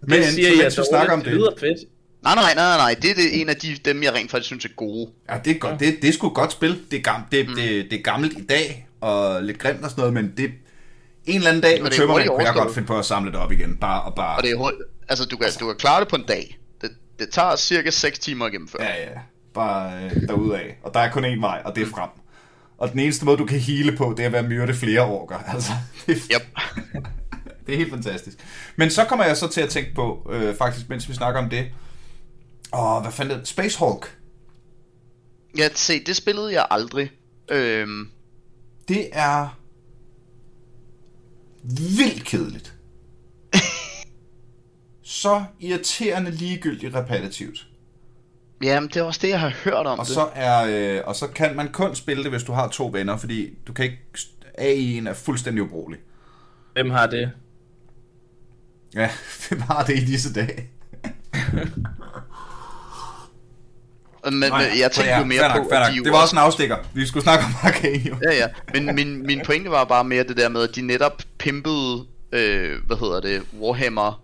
[0.00, 1.78] Men det siger mens vi snakker om det lyder fedt.
[2.22, 4.64] Nej, nej, nej, nej, det er det, en af de, dem, jeg rent faktisk synes
[4.64, 5.10] er gode.
[5.30, 5.80] Ja, det er, godt.
[5.80, 6.80] Det, det er sgu godt spil.
[6.90, 7.54] Det er, gam, det, mm.
[7.54, 10.50] det, det er gammelt i dag, og lidt grimt og sådan noget, men det...
[11.26, 12.98] En eller anden dag, Og med det er tømmermænd, hurtigt kunne jeg godt finde på
[12.98, 13.76] at samle det op igen.
[13.76, 14.36] Bare og bare...
[14.36, 16.58] Og det er hurtigt, altså du kan, du kan klare det på en dag.
[16.80, 18.82] Det, det tager cirka 6 timer at gennemføre.
[18.82, 19.18] Ja, ja.
[19.56, 20.60] Bare øh, derudad.
[20.82, 22.08] Og der er kun én vej, og det er frem.
[22.78, 25.38] Og den eneste måde, du kan hele på, det er at myrde flere orker.
[25.54, 25.72] Altså,
[26.06, 26.42] det, er, Yep.
[27.66, 28.38] det er helt fantastisk.
[28.76, 31.50] Men så kommer jeg så til at tænke på, øh, faktisk, mens vi snakker om
[31.50, 31.66] det.
[32.74, 33.48] Åh, hvad fanden det?
[33.48, 34.18] Space Hulk.
[35.58, 37.10] Ja, se, det spillede jeg aldrig.
[37.50, 38.08] Øhm,
[38.88, 39.58] Det er
[41.96, 42.74] vildt kedeligt.
[45.02, 47.66] så irriterende ligegyldigt repetitivt.
[48.62, 50.14] Jamen, det er også det, jeg har hørt om Og det.
[50.14, 53.16] så, er, øh, og så kan man kun spille det, hvis du har to venner,
[53.16, 53.98] fordi du kan ikke...
[54.58, 56.00] AI'en er fuldstændig ubrugelig.
[56.72, 57.30] Hvem har det?
[58.94, 59.10] Ja,
[59.50, 60.68] det var det i disse dage.
[64.24, 66.22] Men, men jeg tænkte ja, jo mere på, nok, fair at de jo Det var
[66.22, 66.76] også en afstikker.
[66.94, 68.16] Vi skulle snakke om Arcane jo.
[68.22, 68.46] Ja, ja.
[68.74, 72.74] Men min, min pointe var bare mere det der med, at de netop pimpede, øh,
[72.86, 74.22] hvad hedder det, Warhammer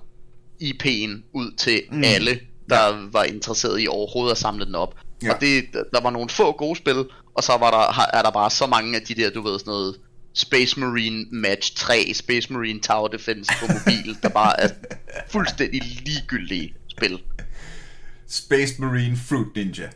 [0.62, 2.02] IP'en ud til mm.
[2.04, 2.40] alle,
[2.72, 3.06] der ja.
[3.12, 4.94] var interesseret i overhovedet at samle den op.
[5.22, 5.34] Ja.
[5.34, 7.04] Og det, der var nogle få gode spil,
[7.34, 9.70] og så var der, er der bare så mange af de der, du ved, sådan
[9.70, 9.96] noget
[10.34, 14.68] Space Marine Match 3, Space Marine Tower Defense på mobil, der bare er
[15.30, 17.18] fuldstændig ligegyldige spil.
[18.28, 19.88] Space Marine Fruit Ninja.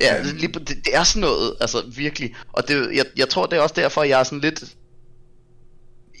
[0.00, 2.34] Ja, det, lige, det, det er sådan noget, altså virkelig.
[2.52, 4.64] Og det, jeg, jeg tror, det er også derfor, jeg er sådan lidt...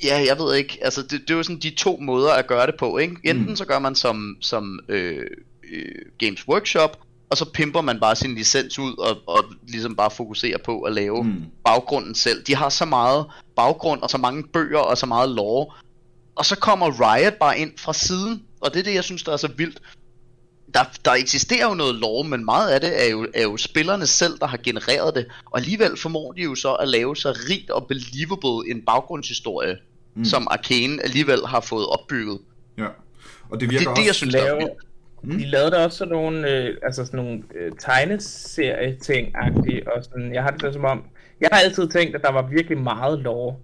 [0.04, 2.66] Ja, jeg ved ikke, altså det, det er jo sådan de to måder at gøre
[2.66, 3.16] det på, ikke?
[3.24, 3.56] Enten mm.
[3.56, 5.26] så gør man som, som øh,
[5.72, 6.98] øh, Games Workshop,
[7.30, 10.92] og så pimper man bare sin licens ud, og, og ligesom bare fokuserer på at
[10.92, 11.44] lave Mm.
[11.64, 12.42] baggrunden selv.
[12.42, 15.66] De har så meget baggrund, og så mange bøger, og så meget lore,
[16.34, 19.32] og så kommer Riot bare ind fra siden, og det er det, jeg synes, der
[19.32, 19.80] er så vildt.
[20.74, 24.06] der, der eksisterer jo noget lore, men meget af det er jo, er jo spillerne
[24.06, 25.26] selv, der har genereret det.
[25.44, 29.76] Og alligevel formår de jo så at lave så rigt og believable en baggrundshistorie,
[30.16, 30.24] mm.
[30.24, 32.38] som Arkane alligevel har fået opbygget.
[32.78, 32.86] Ja,
[33.50, 34.00] og det virker det, også...
[34.00, 34.68] det, jeg synes, der er lave.
[35.22, 35.38] Mm.
[35.38, 39.36] De lavede da også sådan nogle, øh, altså sådan nogle øh, tegneserie-ting
[39.96, 41.04] og sådan, jeg har det da som om,
[41.40, 43.56] jeg har altid tænkt, at der var virkelig meget lore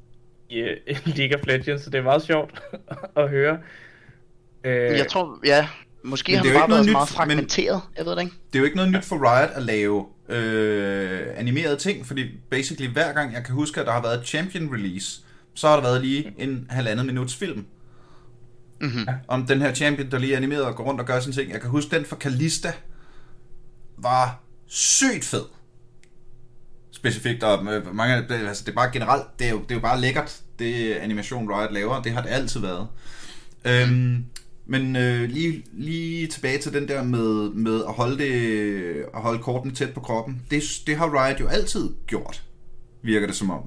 [0.50, 0.76] i øh,
[1.16, 2.62] League of Legends, så det er meget sjovt
[3.16, 3.58] at høre.
[4.64, 5.68] Øh, jeg tror, ja,
[6.02, 8.22] måske Men har det er bare ikke noget været meget nyt, fragmenteret, jeg ved det
[8.22, 8.34] ikke.
[8.52, 12.92] Det er jo ikke noget nyt for Riot at lave øh, animerede ting, fordi basically
[12.92, 15.20] hver gang jeg kan huske, at der har været et champion release,
[15.54, 17.66] så har der været lige en halvandet minuts film.
[18.80, 19.08] Mm-hmm.
[19.28, 21.52] Om den her champion, der lige er animeret og går rundt og gør sin ting.
[21.52, 22.72] Jeg kan huske, den for Kalista
[23.98, 25.44] var sygt fed.
[26.90, 29.80] Specifikt, og øh, mange, altså det er bare generelt, det er, jo, det er jo
[29.80, 32.88] bare lækkert, det animation Riot laver, det har det altid været.
[33.64, 34.24] Øhm,
[34.66, 39.42] men øh, lige, lige tilbage til den der med, med at holde, det, at holde
[39.42, 42.42] kortene tæt på kroppen, det, det har Riot jo altid gjort,
[43.02, 43.62] virker det som om.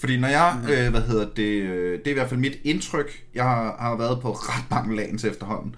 [0.00, 3.24] Fordi når jeg, øh, hvad hedder det, øh, det er i hvert fald mit indtryk,
[3.34, 5.76] jeg har, har været på ret mange lagens efterhånden,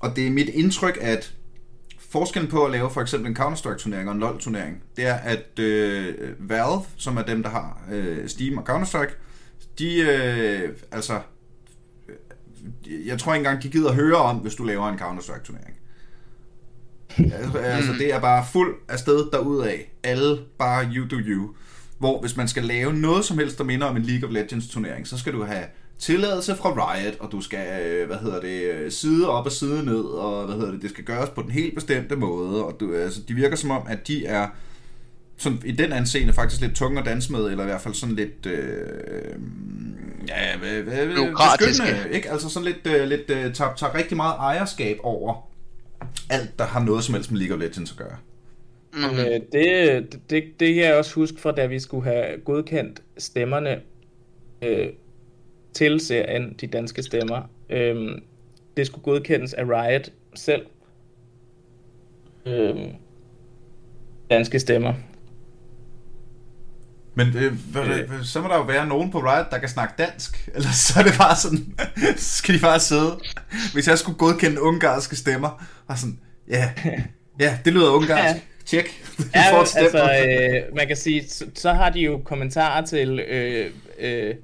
[0.00, 1.34] og det er mit indtryk, at
[1.98, 6.14] forskellen på at lave for eksempel en Counter-Strike-turnering og en LoL-turnering, det er, at øh,
[6.38, 9.14] Valve, som er dem, der har øh, Steam og Counter-Strike,
[9.78, 11.20] de, øh, altså,
[12.08, 15.76] øh, jeg tror ikke engang, de gider høre om, hvis du laver en Counter-Strike-turnering.
[17.42, 19.92] altså, altså, det er bare fuld afsted derudaf.
[20.02, 21.54] Alle bare you do you.
[22.02, 24.68] Hvor hvis man skal lave noget som helst, der minder om en League of Legends
[24.68, 25.64] turnering, så skal du have
[25.98, 29.84] tilladelse fra Riot, og du skal, øh, hvad hedder det, øh, side op og side
[29.84, 32.94] ned, og hvad hedder det, det skal gøres på den helt bestemte måde, og du,
[32.94, 34.48] altså, de virker som om, at de er
[35.36, 38.14] sådan, i den anseende faktisk lidt tunge at danse med, eller i hvert fald sådan
[38.16, 39.34] lidt, øh,
[40.28, 40.56] ja,
[41.58, 42.30] beskyttende, ikke?
[42.30, 45.34] Altså sådan lidt, øh, lidt øh, tager, tager rigtig meget ejerskab over
[46.30, 48.16] alt, der har noget som helst med League of Legends at gøre.
[48.92, 49.18] Mm-hmm.
[49.18, 53.80] Øh, det, det, det kan jeg også huske fra, da vi skulle have godkendt stemmerne
[54.62, 54.88] øh,
[55.72, 57.42] til serien, de danske stemmer.
[57.70, 58.18] Øh,
[58.76, 60.66] det skulle godkendes af Riot selv.
[62.46, 62.76] Øh,
[64.30, 64.94] danske stemmer.
[67.14, 68.24] Men øh, hvad, Øh.
[68.24, 70.46] så må der jo være nogen på Riot, der kan snakke dansk.
[70.54, 71.74] Eller så er det bare sådan,
[72.16, 73.18] så skal de bare sidde.
[73.72, 76.70] Hvis jeg skulle godkende ungarske stemmer, og sådan, ja,
[77.40, 78.46] ja, det lyder ungarsk.
[78.66, 78.84] Tjek.
[79.34, 84.34] Ja, altså, øh, man kan sige, så, så har de jo kommentarer til, øh, øh,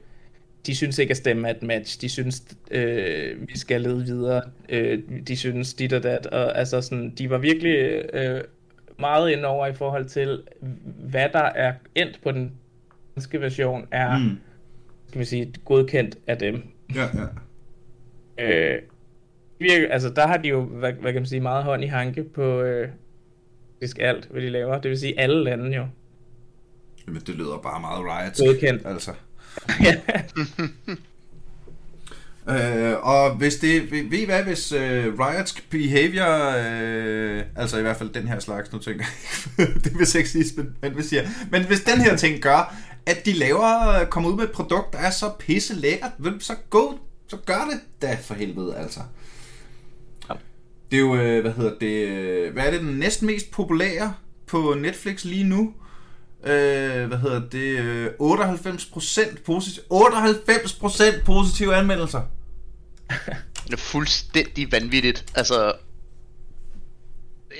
[0.66, 2.00] de synes ikke, at stemme er et match.
[2.00, 4.42] De synes, øh, vi skal lede videre.
[4.68, 6.26] Øh, de synes dit og dat.
[6.26, 8.40] Og, altså, sådan, de var virkelig øh,
[8.98, 10.42] meget ind over i forhold til,
[11.10, 12.52] hvad der er endt på den
[13.14, 14.38] danske version, er, Mm.
[15.08, 16.62] skal vi sige, godkendt af dem.
[16.94, 17.02] Ja,
[18.38, 18.74] ja.
[18.74, 18.82] Øh,
[19.58, 22.24] virker, altså, der har de jo, hvad, hvad kan man sige, meget hånd i hanke
[22.24, 22.88] på øh,
[23.78, 24.80] faktisk alt, hvad de laver.
[24.80, 25.86] Det vil sige alle lande jo.
[27.06, 28.36] Jamen, det lyder bare meget Riot.
[28.38, 28.86] Godkendt.
[28.86, 29.12] Altså.
[32.50, 37.82] Øh, og hvis det, ved, ved I hvad, hvis øh, Riot's behavior, øh, altså i
[37.82, 39.04] hvert fald den her slags, nu tænker
[39.58, 42.74] jeg, det vil sexist, men, men, hvis jeg, men hvis den her ting gør,
[43.06, 46.10] at de laver, kommer ud med et produkt, der er så pisse lækkert,
[46.40, 49.00] så gå, så gør det da for helvede, altså.
[50.90, 54.14] Det er jo, øh, hvad hedder det, øh, hvad er det den næsten mest populære
[54.46, 55.72] på Netflix lige nu?
[56.44, 62.22] Øh, hvad hedder det, øh, 98% positive, 98% positive anmeldelser.
[63.64, 65.24] Det er fuldstændig vanvittigt.
[65.34, 65.72] Altså...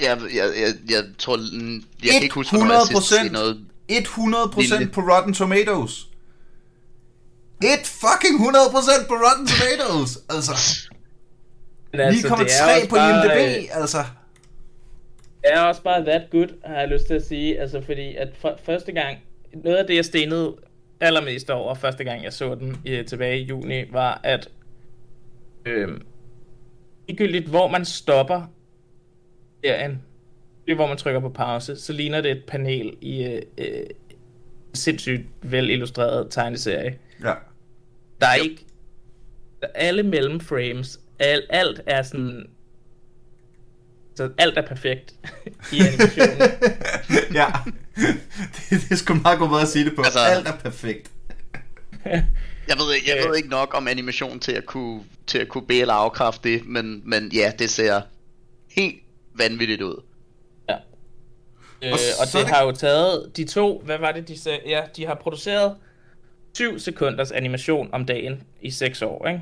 [0.00, 1.36] Jeg, jeg, jeg, jeg tror...
[2.04, 3.32] Jeg kan ikke huske, hvornår jeg sidst har set 100%.
[3.32, 3.64] noget...
[3.92, 4.86] 100% Lille.
[4.92, 6.08] på Rotten Tomatoes.
[7.62, 10.18] Et fucking 100% på Rotten Tomatoes.
[10.28, 10.52] Altså,
[11.92, 13.68] Men 9,3 på IMDb.
[13.72, 13.98] Altså,
[15.42, 17.60] Det er også bare that good, har jeg lyst til at sige.
[17.60, 19.18] Altså, fordi at for, første gang,
[19.54, 20.56] noget af det, jeg stenede
[21.00, 24.48] allermest over, første gang jeg så den i, tilbage i juni, var, at
[25.66, 25.88] øh,
[27.08, 28.42] ligegyldigt hvor man stopper
[29.64, 30.02] serien,
[30.66, 33.86] det hvor man trykker på pause, så ligner det et panel i øh, øh,
[34.74, 36.98] sindssygt vel illustreret tegneserie.
[37.24, 37.34] ja.
[38.20, 38.64] Der er ikke...
[39.60, 42.46] Der er alle mellemframes, alt, alt er sådan...
[44.16, 45.14] Så alt er perfekt
[45.72, 46.38] i animationen.
[47.40, 47.46] ja.
[47.96, 50.02] Det, det er sgu meget god måde at sige det på.
[50.02, 51.10] Altså- Alt er perfekt.
[52.68, 53.30] Jeg ved, ikke- jeg Øh.
[53.30, 56.66] ved ikke nok om animation til at kunne, til at kunne bede eller afkræfte det,
[56.66, 58.00] men, men ja, det ser
[58.76, 58.96] helt
[59.34, 60.02] vanvittigt ud.
[60.68, 60.74] ja.
[61.82, 64.60] Øh, Og og det det- har jo taget de to, hvad var det de sagde?
[64.66, 65.76] Ja, de har produceret
[66.54, 69.40] 7 sekunders animation om dagen i 6 år, ikke?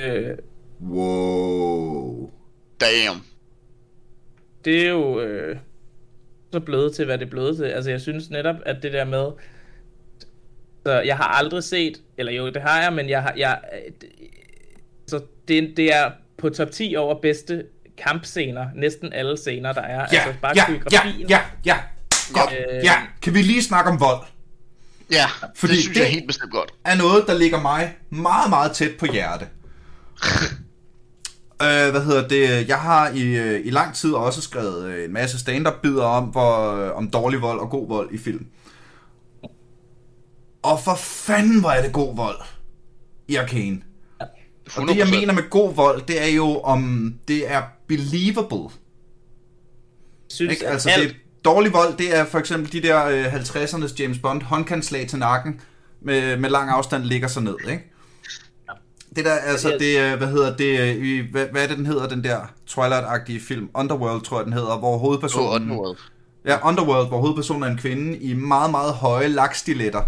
[0.00, 0.38] Øh,
[0.82, 2.30] Wow.
[2.80, 3.24] Damn.
[4.64, 5.56] Det er jo øh,
[6.52, 7.64] så blevet til, hvad det er blevet til.
[7.64, 9.30] Altså, jeg synes netop, at det der med...
[10.86, 12.00] Så jeg har aldrig set...
[12.18, 13.34] Eller jo, det har jeg, men jeg har...
[13.36, 13.60] Jeg,
[15.06, 17.64] så det, det er på top 10 over bedste
[17.98, 18.66] kampscener.
[18.74, 20.06] Næsten alle scener, der er.
[20.12, 21.78] Ja, altså, bare ja, ja, ja, ja,
[22.32, 22.94] godt, Øh, ja.
[23.22, 24.22] Kan vi lige snakke om vold?
[25.12, 26.02] Ja, Fordi det synes det...
[26.02, 26.74] jeg helt bestemt godt.
[26.84, 29.46] er noget, der ligger mig meget, meget tæt på hjerte.
[31.62, 32.68] Øh, hvad hedder det?
[32.68, 36.74] Jeg har i, øh, i lang tid også skrevet øh, en masse stand-up-bidder om, hvor,
[36.74, 38.46] øh, om dårlig vold og god vold i film.
[40.62, 42.36] Og for fanden, hvor er det god vold
[43.28, 43.82] i Arcane.
[44.76, 45.10] Og det, jeg 100%.
[45.10, 48.74] mener med god vold, det er jo, om det er believable.
[50.28, 50.66] synes, Ikke?
[50.66, 54.42] Altså, alt, det dårlig vold, det er for eksempel de der øh, 50'ernes James Bond
[54.42, 55.60] håndkantslag til nakken
[56.00, 57.89] med, med lang afstand ligger sig ned, ikke?
[59.16, 61.86] Det der, altså, det, er, hvad hedder det, øh, i, hvad, hvad er det, den
[61.86, 63.70] hedder, den der Twilight-agtige film?
[63.74, 65.62] Underworld, tror jeg, den hedder, hvor Oh, hovedpersonen...
[65.62, 65.98] Underworld.
[66.44, 70.02] Ja, Underworld, hvor hovedpersonen er en kvinde i meget, meget høje lakstiletter,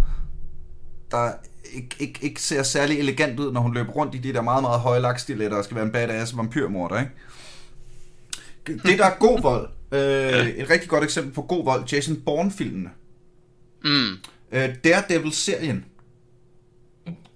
[1.10, 1.32] der
[1.72, 4.62] ikke, ikke, ikke ser særlig elegant ud, når hun løber rundt i de der meget,
[4.62, 7.12] meget høje lakstiletter og skal være en badass vampyrmorder, ikke?
[8.66, 12.90] Det, der er god vold, øh, et rigtig godt eksempel på god vold, Jason Bourne-filmene.
[13.84, 14.10] Mm.
[14.52, 15.84] Øh, Daredevil-serien,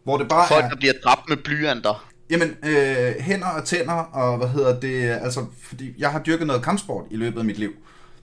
[0.07, 0.69] hvor det bare Folk, er...
[0.69, 2.09] der bliver dræbt med blyanter.
[2.31, 6.63] Jamen, øh, hænder og tænder, og hvad hedder det, altså, fordi jeg har dyrket noget
[6.63, 7.73] kampsport i løbet af mit liv,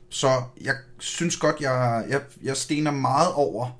[0.10, 0.28] så
[0.62, 3.80] jeg synes godt, jeg, jeg, jeg stener meget over,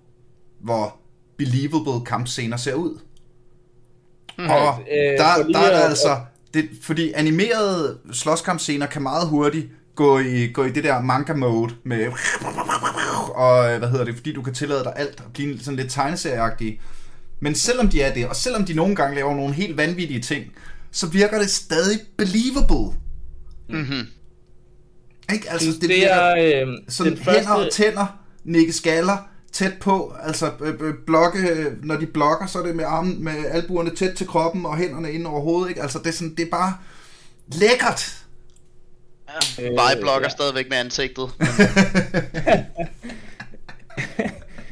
[0.60, 0.96] hvor
[1.38, 3.00] believable kampscener ser ud.
[4.38, 4.50] Mm.
[4.50, 6.20] Og øh, der, der er altså,
[6.54, 11.74] det, fordi animerede slåskampscener kan meget hurtigt gå i, gå i det der manga mode
[11.84, 12.12] med
[13.36, 15.92] og øh, hvad hedder det, fordi du kan tillade dig alt og blive sådan lidt
[15.92, 16.80] tegneserieagtig.
[17.44, 20.46] Men selvom de er det, og selvom de nogle gange laver nogle helt vanvittige ting,
[20.92, 23.00] så virker det stadig believable.
[23.70, 24.08] Mm-hmm.
[25.34, 25.52] Ikke?
[25.52, 27.84] Altså, det, det virker er øh, sådan den hænder og første...
[27.84, 29.18] tænder, nikke skaller,
[29.52, 33.24] tæt på, altså øh, øh, blokke, øh, når de blokker, så er det med armen,
[33.24, 35.82] med albuerne tæt til kroppen og hænderne ind over hovedet, ikke?
[35.82, 36.78] Altså, det er, sådan, det er bare
[37.48, 38.26] lækkert.
[39.62, 40.24] Øh, Vejblokker ja.
[40.24, 40.30] ja.
[40.30, 41.30] stadigvæk med ansigtet.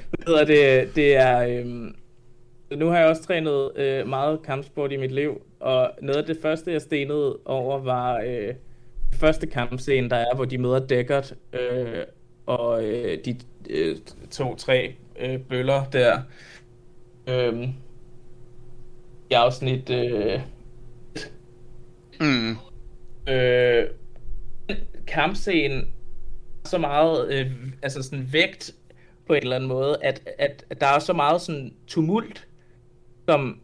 [0.10, 1.40] Hvad hedder det, det er...
[1.40, 1.96] Øhm,
[2.76, 6.38] nu har jeg også trænet øh, meget kampsport i mit liv, og noget af det
[6.42, 8.54] første, jeg stenede over, var øh,
[9.14, 12.04] første kampscene, der er, hvor de møder Deckard øh,
[12.46, 13.98] og øh, de øh,
[14.32, 16.22] to-tre øh, bøller der.
[17.28, 17.68] Øh,
[19.30, 19.90] I afsnit...
[19.90, 20.40] Øh,
[22.22, 22.58] Mm.
[23.34, 23.88] øh,
[25.08, 25.94] kampscenen
[26.66, 28.76] så meget øh, altså sådan vægt
[29.28, 32.48] på en eller anden måde, at, at, at der er så meget sådan tumult,
[33.32, 33.60] som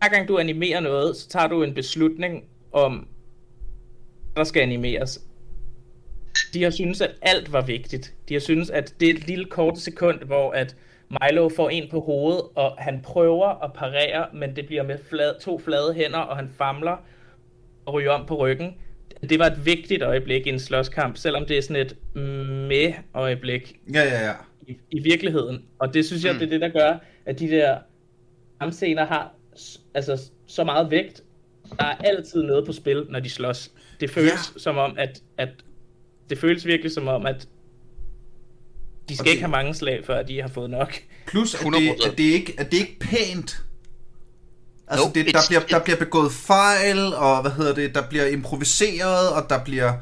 [0.00, 2.92] hver gang du animerer noget, så tager du en beslutning om,
[4.32, 5.20] hvad der skal animeres.
[6.54, 8.14] De har synes at alt var vigtigt.
[8.28, 10.76] De har synes at det er et lille kort sekund, hvor at
[11.10, 15.40] Milo får en på hovedet, og han prøver at parere, men det bliver med flad,
[15.40, 16.96] to flade hænder, og han famler
[17.86, 18.74] og ryge om på ryggen.
[19.30, 21.96] Det var et vigtigt øjeblik i en slåskamp, selvom det er sådan et
[22.68, 24.32] med øjeblik Ja, ja, ja.
[24.66, 25.62] i, i virkeligheden.
[25.78, 26.38] Og det synes jeg, Mm.
[26.38, 27.78] det er det, der gør, at de der
[28.64, 29.30] kampscener har
[29.94, 31.22] altså, så meget vægt.
[31.78, 33.70] Der er altid noget på spil, når de slås.
[34.00, 34.58] Det føles Ja.
[34.60, 35.48] som om, at, at
[36.30, 37.48] det føles virkelig som om, at
[39.08, 40.94] de skal Og ikke have mange slag, før de har fået nok.
[41.26, 42.10] Plus, at det, 100%.
[42.10, 43.64] at det, ikke, at det ikke pænt.
[44.88, 48.26] Altså, Nope, det, der, bliver, der bliver begået fejl, og hvad hedder det, der bliver
[48.26, 49.92] improviseret, og der bliver...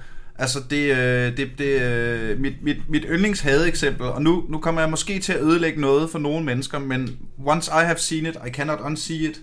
[0.43, 4.81] Altså, det, øh, det, det øh, mit, mit, mit yndlingshade eksempel, og nu, nu kommer
[4.81, 8.37] jeg måske til at ødelægge noget for nogle mennesker, men once I have seen it,
[8.47, 9.41] I cannot unsee it.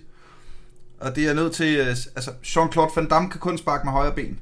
[0.99, 1.77] Og det er nødt til...
[1.77, 4.39] øh, Altså, Jean-Claude Van Damme kan kun sparke med højre ben.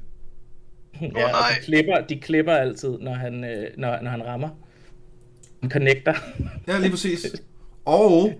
[1.00, 1.50] Ja, og nej.
[1.58, 4.48] de klipper, de klipper altid, når han, øh, når, når han rammer.
[5.60, 6.14] Han connecter.
[6.68, 7.26] Ja, lige præcis.
[7.84, 8.32] Og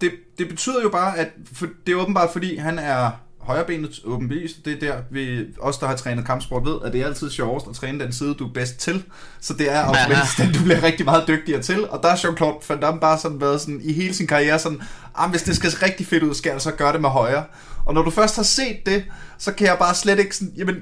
[0.00, 4.64] det, det betyder jo bare, at for, det er åbenbart, fordi han er højrebenet åbenbevist.
[4.64, 7.66] Det er der, vi, os der har trænet kampsport ved, at det er altid sjovest
[7.68, 9.04] at træne den side, du er bedst til.
[9.40, 11.88] Så det er automatisk den, du bliver rigtig meget dygtigere til.
[11.88, 14.82] Og der er Jean-Claude Van Damme bare sådan været sådan, i hele sin karriere sådan,
[15.14, 17.44] ah, hvis det skal se rigtig fedt ud, skal jeg så gøre det med højre.
[17.86, 19.04] Og når du først har set det,
[19.38, 20.74] så kan jeg bare slet ikke sådan, jamen,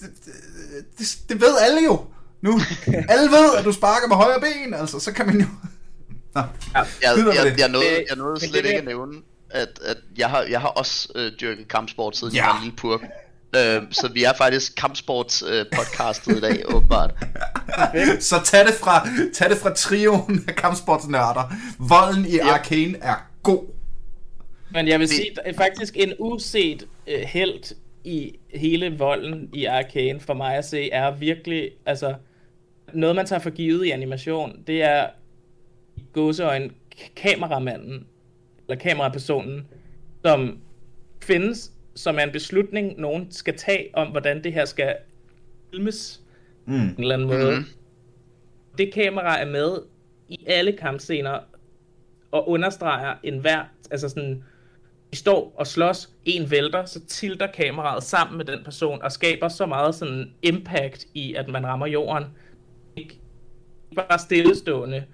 [0.00, 0.10] det,
[0.98, 2.04] det, det ved alle jo
[2.42, 2.60] nu.
[3.08, 5.46] Alle ved, at du sparker med højre ben, altså, så kan man jo...
[6.34, 6.42] Nå.
[6.74, 6.86] Jeg,
[7.16, 7.60] med jeg, det.
[7.60, 9.12] jeg, nåede, jeg nåede slet det ikke at nævne,
[9.50, 12.38] at, at jeg, har, jeg har også øh, dyrket kampsport siden Ja.
[12.42, 13.00] jeg var en lille purk.
[13.56, 17.14] Øh, så vi er faktisk kampsports øh, podcastet i dag, åbenbart.
[18.20, 21.52] Så tag det fra, tag det fra trioen af kampsportsnørder.
[21.78, 23.64] Volden i Arcane er god.
[24.70, 27.74] Men jeg vil Det- sige, at faktisk en uset øh, held
[28.04, 32.14] i hele volden i Arcane, for mig at se, er virkelig, altså,
[32.92, 35.06] noget man tager for givet i animation, det er
[36.12, 36.70] gåseøjne
[37.16, 38.06] kameramanden,
[38.68, 39.66] eller kamerapersonen,
[40.24, 40.58] som
[41.22, 44.96] findes, som er en beslutning, nogen skal tage om, hvordan det her skal
[45.70, 46.20] filmes
[46.66, 46.72] mm.
[46.72, 47.56] på en eller anden måde.
[47.56, 47.64] Mm.
[48.78, 49.78] Det kamera er med
[50.28, 51.38] i alle kampscener,
[52.30, 54.44] og understreger enhver, altså sådan,
[55.12, 59.48] de står og slås, en vælter, så tilter kameraet sammen med den person, og skaber
[59.48, 62.24] så meget sådan impact i, at man rammer jorden.
[62.96, 63.20] Ikke
[63.96, 65.04] bare stillestående,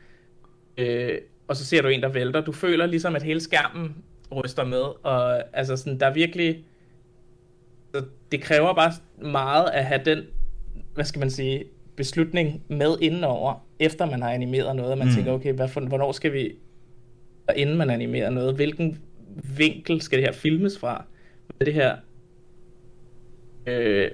[0.77, 1.19] øh,
[1.53, 2.41] og så ser du en, der vælter.
[2.41, 3.97] Du føler ligesom, at hele skærmen
[4.37, 6.65] ryster med, og altså sådan, der er virkelig,
[8.33, 8.93] det kræver bare
[9.23, 10.25] meget at have den,
[10.95, 11.65] hvad skal man sige,
[11.97, 15.15] beslutning med indenover, efter man har animeret noget, og man mm.
[15.15, 16.53] tænker, okay, hvad for, hvornår skal vi,
[17.57, 18.99] inden man animerer noget, hvilken
[19.57, 21.05] vinkel skal det her filmes fra?
[21.57, 21.97] Hvad det her?
[23.67, 24.11] Øh,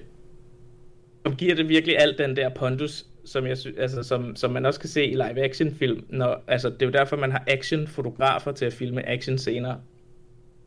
[1.26, 4.66] som giver det virkelig alt den der pondus, som, jeg sy- altså, som, som man
[4.66, 6.04] også kan se i live action film.
[6.08, 9.76] Når, altså, det er jo derfor, man har action fotografer til at filme action scener.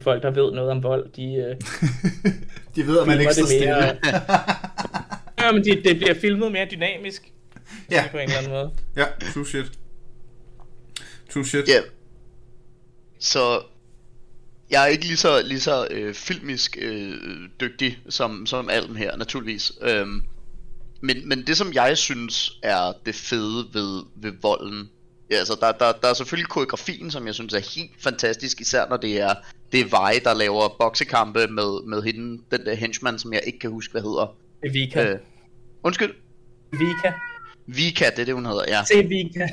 [0.02, 1.34] Folk, der ved noget om vold, de...
[1.36, 1.56] Øh,
[2.76, 4.22] de ved, at man ikke står mere, stille.
[5.40, 7.32] ja, men det, det bliver filmet mere dynamisk.
[7.92, 8.08] Ja.
[8.12, 8.72] På en eller anden måde.
[8.96, 9.72] Ja, true shit.
[11.34, 11.68] True shit.
[11.68, 11.74] Ja.
[11.74, 11.84] Yeah.
[13.20, 13.62] Så
[14.72, 17.14] jeg er ikke lige så, lige så øh, filmisk øh,
[17.62, 19.72] dygtig som, som Alm her, naturligvis.
[19.82, 20.24] Øhm,
[21.02, 24.90] men, men det som jeg synes er det fede ved, ved volden,
[25.32, 28.90] ja, altså der, der, der er selvfølgelig koreografien, som jeg synes er helt fantastisk, især
[28.90, 29.34] når det er,
[29.72, 33.60] det er Vej, der laver boksekampe med, med hende, den der henchman, som jeg ikke
[33.60, 34.36] kan huske, hvad hedder.
[34.72, 35.04] Vika.
[35.04, 35.20] Øh,
[35.84, 36.14] undskyld?
[36.72, 37.12] Vika.
[37.66, 38.84] Vika, det er det, hun hedder, ja.
[38.84, 39.48] Sevika.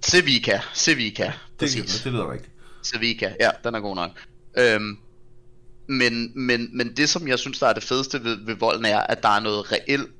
[0.00, 1.94] Sevika, Sevika, præcis.
[1.94, 2.52] Det, det lyder rigtigt.
[2.82, 4.10] Sevika, ja, den er god nok.
[4.58, 4.98] Øhm,
[5.86, 8.98] men, men, men det som jeg synes der er det fedeste ved, ved volden er
[8.98, 10.10] At der er noget reelt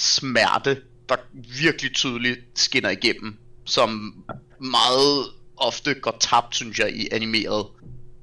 [0.00, 1.16] smerte Der
[1.62, 4.14] virkelig tydeligt skinner igennem Som
[4.60, 5.26] meget
[5.56, 7.68] ofte går tabt synes jeg I animerede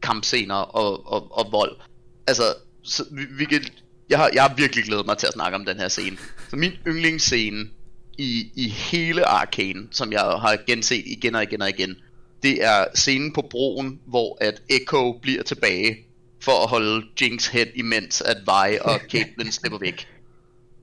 [0.01, 1.79] kampscener og, og, og vold
[2.27, 2.43] Altså
[2.83, 3.63] så vi, vi kan,
[4.09, 6.17] jeg, har, jeg har virkelig glædet mig til at snakke om den her scene
[6.49, 7.69] Så min yndlingsscene
[8.17, 11.95] i, i hele Arcane Som jeg har genset igen og igen og igen
[12.43, 15.97] det er scenen på broen, hvor at Echo bliver tilbage
[16.41, 20.07] for at holde Jinx hen, imens at Vi og Caitlyn slipper væk.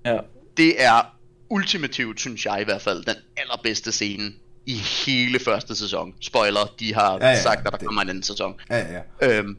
[0.05, 0.19] Ja.
[0.57, 1.03] Det er
[1.51, 4.33] ultimativt, synes jeg i hvert fald, den allerbedste scene
[4.67, 6.15] i hele første sæson.
[6.21, 7.87] Spoiler, de har ja, ja, sagt, at der det...
[7.87, 8.55] kommer en anden sæson.
[8.71, 9.39] Ja, ja.
[9.39, 9.57] Øhm,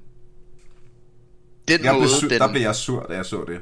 [1.68, 2.39] den jeg måde, sur, den...
[2.39, 3.60] Der blev jeg sur, da jeg så det.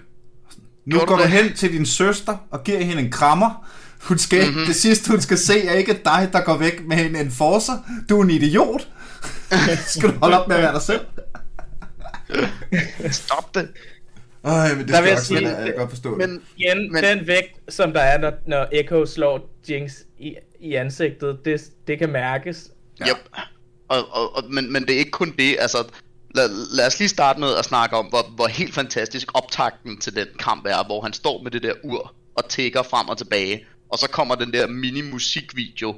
[0.86, 3.68] Nu Gjorde går du, du hen til din søster og giver hende en krammer,
[4.04, 4.66] hun skal, mm-hmm.
[4.66, 7.74] Det sidste, hun skal se, er ikke dig, der går væk med en enforcer.
[8.10, 8.88] Du er en idiot.
[9.88, 11.02] skal du holde op med at være dig selv?
[13.12, 13.70] Stop det.
[14.44, 17.28] Ej, men det der skal jeg, sige, jeg, jeg godt forstå men, Igen, men, den
[17.28, 22.10] vægt, som der er, når, når Echo slår Jinx i, i ansigtet, det, det kan
[22.10, 22.72] mærkes.
[23.00, 23.06] Ja.
[23.10, 23.18] Yep.
[23.88, 25.78] Og, og, og, men, men det er ikke kun det, altså
[26.36, 30.16] lad, lad os lige starte med at snakke om, hvor, hvor helt fantastisk optakten til
[30.16, 33.66] den kamp er, hvor han står med det der ur og tækker frem og tilbage,
[33.90, 35.96] og så kommer den der mini musikvideo,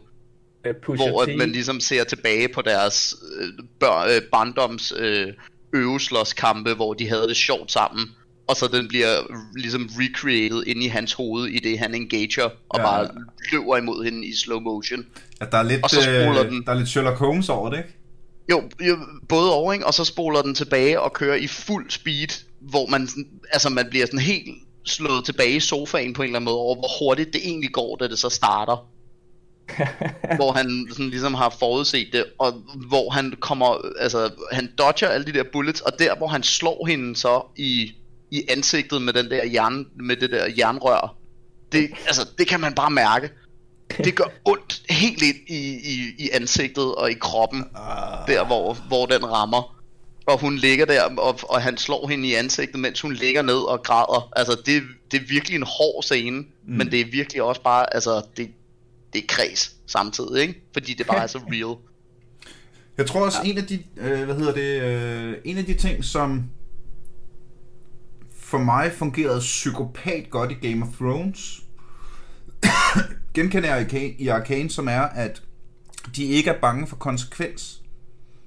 [0.85, 5.33] hvor at man ligesom ser tilbage på deres øh, bør, øh, barndoms øh,
[5.73, 8.05] øveslåskampe, hvor de havde det sjovt sammen.
[8.47, 9.21] Og så den bliver
[9.55, 12.83] ligesom recreated ind i hans hoved, i det han engager, og ja.
[12.83, 13.07] bare
[13.51, 15.05] løber imod hende i slow motion.
[15.41, 16.63] Ja, der er lidt, og så spoler øh, den.
[16.65, 17.89] Der er lidt Sherlock Holmes over det, ikke?
[18.51, 18.97] Jo, jo
[19.29, 19.85] både over, ikke?
[19.85, 23.09] og så spoler den tilbage og kører i fuld speed, hvor man,
[23.51, 24.47] altså man bliver sådan helt
[24.85, 27.95] slået tilbage i sofaen på en eller anden måde over, hvor hurtigt det egentlig går,
[27.95, 28.87] da det så starter.
[30.39, 32.51] hvor han sådan ligesom har forudset det, og
[32.87, 36.85] hvor han kommer, altså han dodger alle de der bullets, og der hvor han slår
[36.85, 37.91] hende så i,
[38.31, 41.15] i ansigtet med den der jern, med det der jernrør,
[41.71, 43.29] det, altså, det kan man bare mærke.
[43.97, 48.27] Det gør ondt helt ind i, i, i ansigtet og i kroppen, uh...
[48.27, 49.75] der hvor, hvor den rammer
[50.25, 53.57] og hun ligger der, og, og han slår hende i ansigtet, mens hun ligger ned
[53.57, 54.29] og græder.
[54.35, 56.45] Altså, det, det er virkelig en hård scene, mm.
[56.65, 58.51] men det er virkelig også bare, altså, det,
[59.13, 60.61] det er kreds samtidig, ikke?
[60.73, 61.77] Fordi det bare er så real.
[62.97, 63.49] Jeg tror også, ja.
[63.49, 66.43] en af de, øh, hvad hedder det, øh, en af de ting, som
[68.45, 71.61] for mig fungerede psykopat godt i Game of Thrones,
[73.33, 75.41] genkender jeg i Arcane, som er, at
[76.15, 77.81] de ikke er bange for konsekvens.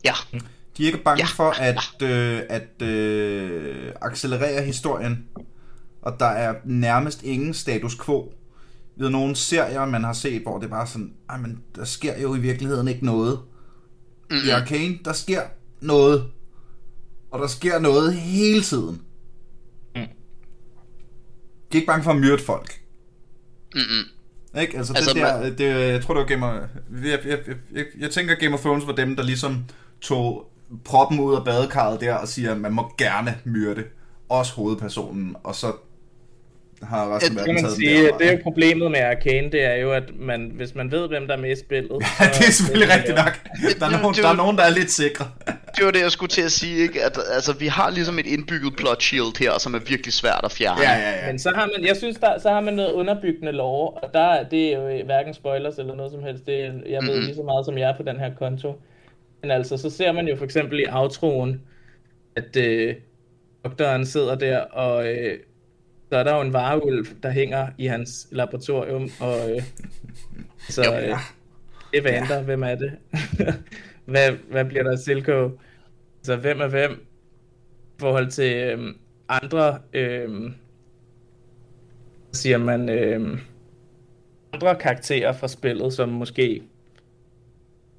[0.05, 0.13] Ja.
[0.77, 1.27] De er ikke bange ja.
[1.27, 5.27] for at, øh, at øh, accelerere historien,
[6.03, 8.33] og der er nærmest ingen status quo.
[8.97, 12.35] Ved nogle serier, man har set, hvor det er bare sådan, men der sker jo
[12.35, 13.41] i virkeligheden ikke noget.
[14.31, 14.49] Mm-hmm.
[14.49, 15.43] I Arcane, der sker
[15.81, 16.25] noget.
[17.31, 19.03] Og der sker noget hele tiden.
[21.73, 22.81] De er ikke bange for at myrde folk.
[23.75, 24.61] Mm-mm.
[24.61, 24.79] Ikke?
[24.79, 26.69] Altså, Altså, det der, det, jeg tror, det var Game of...
[27.05, 29.65] Jeg, jeg, jeg, jeg, jeg tænker, Game of Thrones var dem, der ligesom
[30.01, 30.51] tog
[30.85, 33.85] proppen ud af badekarret der og siger, at man må gerne myrde.
[34.29, 35.73] Også hovedpersonen, og så
[36.83, 39.51] har resten af kan verden man taget sige, den det er jo problemet med Arcane,
[39.53, 41.91] det er jo, at man, hvis man ved, hvem der er med i spillet...
[42.21, 43.33] Ja, det er selvfølgelig rigtigt nok.
[43.81, 45.27] Der er, nogen, Det- der er nogen, der er lidt sikre.
[45.77, 47.05] Det var det, jeg skulle til at sige, ikke?
[47.05, 50.53] At, altså, vi har ligesom et indbygget plot shield her, som er virkelig svært at
[50.53, 50.81] fjerne.
[50.83, 51.27] Ja, ja, ja.
[51.27, 54.43] Men så har man, jeg synes, der, så har man noget underbyggende lov, og der,
[54.43, 56.47] det er jo hverken spoilers eller noget som helst.
[56.47, 57.25] Det, er- jeg ved Mhm.
[57.25, 58.81] lige så meget som jeg er på den her konto.
[59.43, 61.61] Men altså, så ser man jo for eksempel i outroen,
[62.37, 62.95] at øh,
[63.65, 65.39] doktoren sidder der, og øh,
[66.09, 69.63] så er der jo en vareulv, der hænger i hans laboratorium, og øh,
[70.69, 71.19] så Jo, øh, ja.
[71.95, 72.43] det venter, ja.
[72.43, 72.93] hvem er det?
[74.05, 75.51] hvad, hvad bliver der af Silco?
[76.23, 76.93] Så hvem er hvem?
[77.99, 78.95] I forhold til øh,
[79.29, 80.51] andre, øh,
[82.33, 83.39] siger man, øh,
[84.53, 86.63] andre karakterer fra spillet, som måske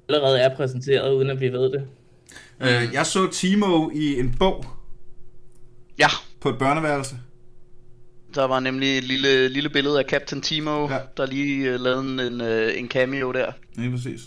[0.08, 1.88] allerede er præsenteret, uden at vi ved det.
[2.60, 4.64] Øh, jeg så Timo i en bog
[5.98, 6.08] ja.
[6.40, 7.16] på et børneværelse.
[8.34, 10.94] Der var nemlig et lille, lille billede af Captain Timo, Ja.
[10.94, 11.00] ja.
[11.16, 13.52] der lige uh, lavede en, en, uh, en cameo der.
[13.74, 14.20] Lige præcis.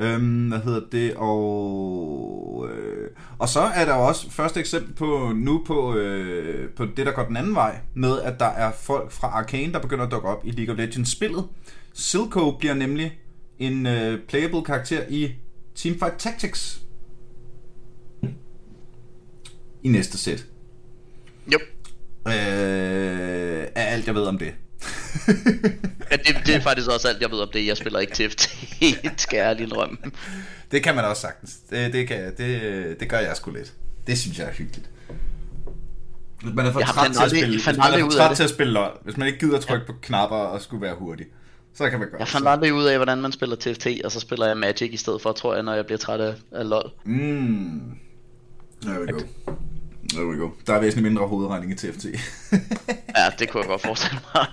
[0.00, 1.14] Øhm, hvad hedder det?
[1.16, 6.84] Og, øh, og så er der jo også første eksempel på nu på, øh, på
[6.96, 10.04] det, der går den anden vej, med at der er folk fra Arcane, der begynder
[10.04, 11.44] at dukke op i League of Legends spillet.
[11.94, 13.18] Silco bliver nemlig
[13.58, 15.32] en øh, playable karakter i
[15.74, 16.80] Teamfight Tactics.
[19.82, 20.46] I næste sæt.
[21.52, 21.58] Jo.
[22.28, 24.52] Øh, er alt, jeg ved om det.
[26.10, 27.66] Ja, det, det er faktisk også alt, jeg ved om det.
[27.66, 28.40] Jeg spiller ikke TFT,
[29.22, 29.96] skal jeg ærligt indrømme.
[30.70, 31.56] Det kan man også sagtens.
[31.70, 33.72] Det, det, kan, det, det gør jeg sgu lidt.
[34.06, 34.90] Det synes jeg er hyggeligt.
[36.42, 38.42] Hvis man er for Jeg træt til at spille, hvis man er for træt til
[38.42, 41.26] at spille LOL, hvis man ikke gider trykke på knapper og skulle være hurtig,
[41.74, 44.20] så kan man gøre Jeg fandt aldrig ud af, hvordan man spiller TFT, og så
[44.20, 46.90] spiller jeg Magic i stedet for, tror jeg, når jeg bliver træt af, af LoL.
[47.04, 47.80] Mm.
[48.82, 49.18] There we go.
[50.12, 50.50] There we go.
[50.66, 52.04] Der er væsentligt mindre hovedregning i TFT.
[53.16, 54.46] Ja, det kunne jeg godt forestille mig.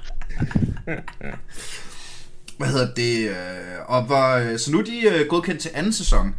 [2.57, 3.29] Hvad hedder det?
[3.29, 3.35] øh,
[3.85, 6.35] Og hvor, så nu er de øh, godkendt til anden sæson.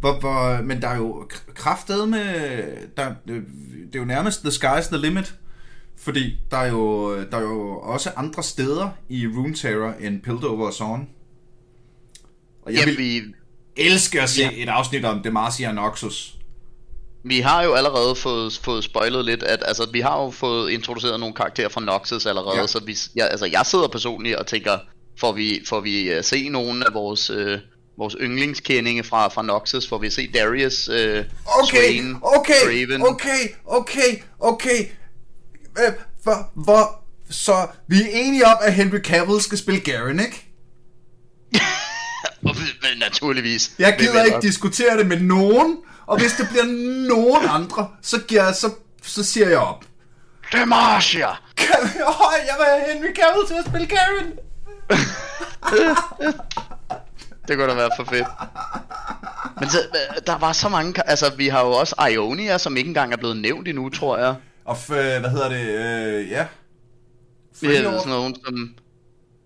[0.00, 2.24] Hvor, hvor, men der er jo kraftedet med...
[2.96, 3.42] Der, øh,
[3.86, 5.34] det er jo nærmest the sky's the limit.
[5.98, 10.72] Fordi der er jo, der er jo også andre steder i Runeterra end Piltover og
[10.72, 11.08] Zorn.
[12.62, 13.22] Og jeg Jamen, vil vi,
[13.76, 14.50] elske at se ja.
[14.54, 16.38] et afsnit om Demacia Noxus.
[17.24, 21.20] Vi har jo allerede fået, fået spoilet lidt, at altså, vi har jo fået introduceret
[21.20, 22.66] nogle karakterer fra Noxus allerede, Ja.
[22.66, 24.78] så vi, ja, altså, jeg sidder personligt og tænker,
[25.20, 27.58] får vi, får vi uh, se nogle af vores, uh,
[27.98, 31.26] vores yndlingskendinge fra, fra Noxus, får vi se Darius, uh, Okay,
[31.70, 32.52] Swain, okay,
[32.86, 33.02] Draven.
[33.06, 34.86] okay, okay, okay.
[35.78, 35.92] Øh,
[36.22, 40.46] Hvor, hvor, så vi er enige om, at Henry Cavill skal spille Garen, ikke?
[43.00, 43.72] Naturligvis.
[43.78, 45.76] Jeg gider ikke diskutere det med nogen,
[46.06, 46.64] og hvis det bliver
[47.08, 48.70] nogen andre, så, giver jeg, så,
[49.02, 49.84] så siger jeg op.
[50.52, 51.28] Demacia!
[51.56, 51.76] Kan,
[52.06, 54.32] oh, jeg have Henry Cavill til at spille Garen.
[57.48, 58.26] Det kunne da være for fedt.
[59.60, 61.08] Men så, øh, der var så mange...
[61.10, 64.34] Altså, vi har jo også Ionia, som ikke engang er blevet nævnt endnu, tror jeg.
[64.64, 65.60] Og f- hvad hedder det?
[65.60, 66.46] Øh, ja.
[67.60, 68.74] Det er sådan nogen som...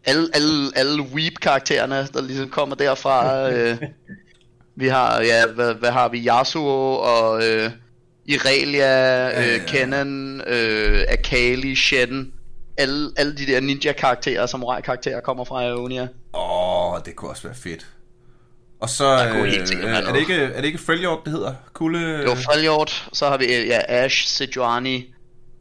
[0.05, 3.41] Alle, alle, alle Weep-karaktererne, der ligesom kommer derfra.
[3.53, 3.79] øh,
[4.77, 6.27] vi har, ja, hvad, hvad har vi?
[6.27, 7.71] Yasuo og øh,
[8.27, 9.55] Irelia, ja, ja.
[9.55, 12.33] øh, Kennen, øh, Akali, Shen.
[12.79, 16.09] Alle, alle de der ninja-karakterer, samurai-karakterer kommer fra Ionia.
[16.35, 17.87] Åh, oh, det kunne også være fedt.
[18.81, 21.55] Og så øh, sikkert er, det ikke, er det ikke Freljord, det hedder?
[21.73, 22.23] Kugle...
[22.23, 25.15] Jo, Freljord, så har vi ja, Ash, Sejuani,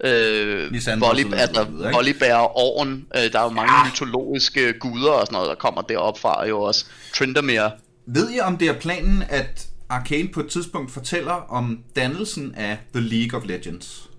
[0.04, 1.66] øh, videre, altså?
[1.94, 3.86] Volleybær, Orn, øh, der er jo mange ja.
[3.86, 6.86] mytologiske guder og sådan noget, der kommer derop fra jo også.
[7.14, 7.72] Tryndamere,
[8.06, 12.78] Ved I, om det er planen, at Arcane på et tidspunkt fortæller om dannelsen af
[12.94, 14.10] The League of Legends?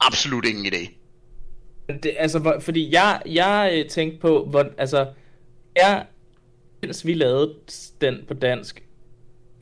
[0.00, 0.90] absolut ingen idé.
[2.02, 5.06] Det, altså, fordi jeg, jeg øh, tænkte på, hvor, altså,
[5.76, 6.06] jeg,
[6.82, 7.54] mens vi lavede
[8.00, 8.82] den på dansk,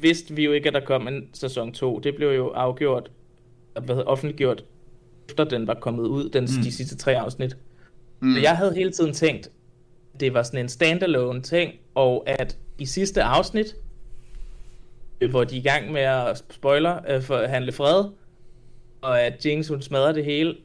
[0.01, 1.99] vidste vi jo ikke, at der kom en sæson 2.
[1.99, 3.11] Det blev jo afgjort,
[3.73, 4.65] hvad hedder, offentliggjort,
[5.29, 6.63] efter den var kommet ud, den, mm.
[6.63, 7.57] de sidste tre afsnit.
[8.21, 8.35] Mm.
[8.35, 9.51] Så jeg havde hele tiden tænkt,
[10.21, 13.77] det var sådan en standalone ting, og at i sidste afsnit,
[15.31, 18.05] hvor de er i gang med at spoiler øh, for at handle fred,
[19.03, 20.57] og at Jinx hun smadrer det hele,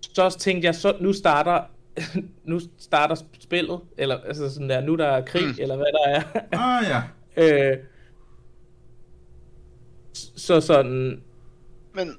[0.00, 1.60] så tænkte jeg, så nu starter
[2.44, 5.46] nu starter spillet, eller altså sådan der, nu der er krig.
[5.46, 5.54] Mm.
[5.58, 6.22] eller hvad der er.
[6.52, 7.02] Ah ja.
[7.72, 7.78] øh,
[10.36, 11.22] så sådan,
[11.94, 12.16] Men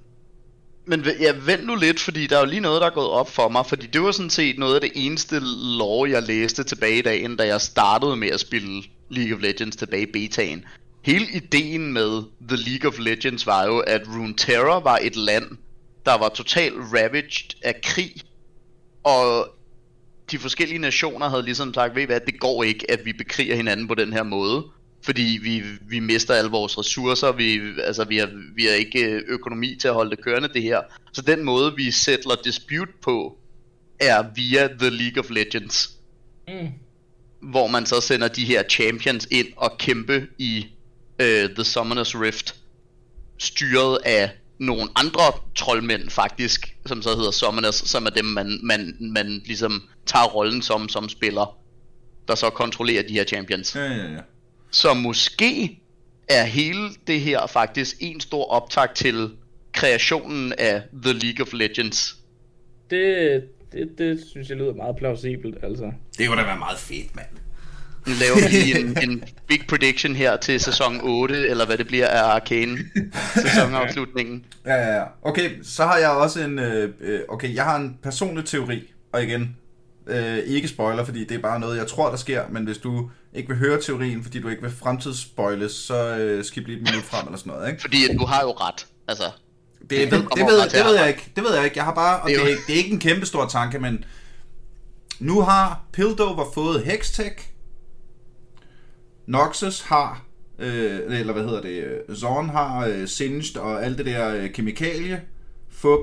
[0.85, 3.29] men ja, vent nu lidt, fordi der er jo lige noget, der er gået op
[3.29, 5.39] for mig, fordi det var sådan set noget af det eneste
[5.77, 9.75] lore, jeg læste tilbage i dagen, da jeg startede med at spille League of Legends
[9.75, 10.65] tilbage i betaen.
[11.01, 15.45] Hele ideen med The League of Legends var jo, at Runeterra var et land,
[16.05, 18.13] der var totalt ravaged af krig,
[19.03, 19.47] og
[20.31, 23.55] de forskellige nationer havde ligesom sagt, ved I hvad, det går ikke, at vi bekriger
[23.55, 24.63] hinanden på den her måde
[25.05, 29.21] fordi vi, vi mister alle vores ressourcer, vi, altså vi har, vi har ikke øh,
[29.27, 30.81] økonomi til at holde det kørende det her.
[31.13, 33.37] Så den måde vi sætter dispute på,
[33.99, 35.89] er via The League of Legends.
[36.47, 36.69] Mm.
[37.41, 40.67] Hvor man så sender de her champions ind og kæmpe i
[41.19, 42.55] uh, The Summoner's Rift,
[43.37, 45.23] styret af nogle andre
[45.55, 50.61] troldmænd faktisk, som så hedder Summoners, som er dem man, man, man ligesom tager rollen
[50.61, 51.57] som, som spiller,
[52.27, 53.75] der så kontrollerer de her champions.
[53.75, 54.19] Ja, ja, ja.
[54.73, 55.79] Så måske
[56.29, 59.29] er hele det her faktisk en stor optag til
[59.73, 62.15] kreationen af The League of Legends.
[62.89, 65.91] Det, det, det synes jeg lyder meget plausibelt, altså.
[66.17, 67.27] Det kunne da være meget fedt, mand.
[68.07, 71.87] Nu laver vi lige en, en big prediction her til sæson 8, eller hvad det
[71.87, 72.77] bliver af Arcane
[73.35, 74.45] sæsonafslutningen.
[74.65, 75.03] Ja, ja, ja.
[75.21, 76.59] Okay, så har jeg også en...
[76.59, 79.57] Øh, øh okay, jeg har en personlig teori, og igen,
[80.07, 83.09] øh, ikke spoiler, fordi det er bare noget, jeg tror, der sker, men hvis du
[83.33, 87.03] ikke vil høre teorien, fordi du ikke vil fremtidsspoiles, så øh, skip lige et minut
[87.03, 87.81] frem eller sådan noget, ikke?
[87.81, 89.23] Fordi du har jo ret, altså.
[89.81, 91.77] Det, det, ved, det, ved, det ved jeg ikke, det ved jeg ikke.
[91.77, 94.05] Jeg har bare, og det, er, det, det er ikke en kæmpe stor tanke, men
[95.19, 97.35] nu har Pildover fået Hextech,
[99.27, 100.25] Noxus har,
[100.59, 105.21] øh, eller hvad hedder det, Zorn har øh, Singed og alt det der øh, kemikalie,
[105.71, 105.99] fup,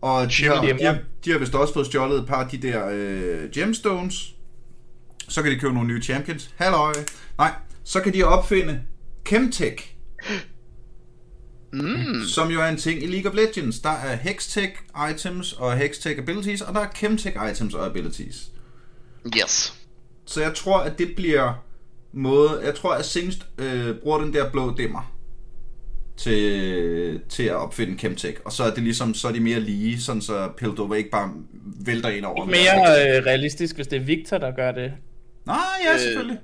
[0.00, 2.56] og de har, de, har, de har vist også fået stjålet et par af de
[2.56, 4.34] der øh, gemstones,
[5.28, 6.50] så kan de købe nogle nye champions.
[6.56, 6.92] Halløj.
[7.38, 7.52] Nej,
[7.84, 8.82] så kan de opfinde
[9.28, 9.94] Chemtech.
[11.72, 12.24] Mm.
[12.26, 13.80] Som jo er en ting i League of Legends.
[13.80, 14.72] Der er Hextech
[15.10, 18.50] items og Hextech abilities, og der er Chemtech items og abilities.
[19.36, 19.74] Yes.
[20.24, 21.64] Så jeg tror, at det bliver
[22.12, 22.60] måde...
[22.64, 25.17] Jeg tror, at Singst øh, bruger den der blå dimmer
[26.18, 28.36] til, til at opfinde Chemtech.
[28.44, 31.30] Og så er det ligesom, så er de mere lige, sådan så Piltover ikke bare
[31.84, 32.44] vælter ind over.
[32.44, 34.92] Mere øh, realistisk, hvis det er Victor, der gør det.
[35.46, 36.38] Nej, ja, øh, selvfølgelig.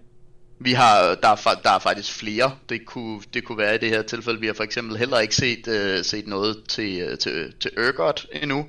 [0.58, 3.88] Vi har, der er, der er faktisk flere, det kunne, det kunne være i det
[3.88, 4.40] her tilfælde.
[4.40, 8.26] Vi har for eksempel heller ikke set, uh, set noget til, uh, til, til Urgot
[8.32, 8.66] endnu,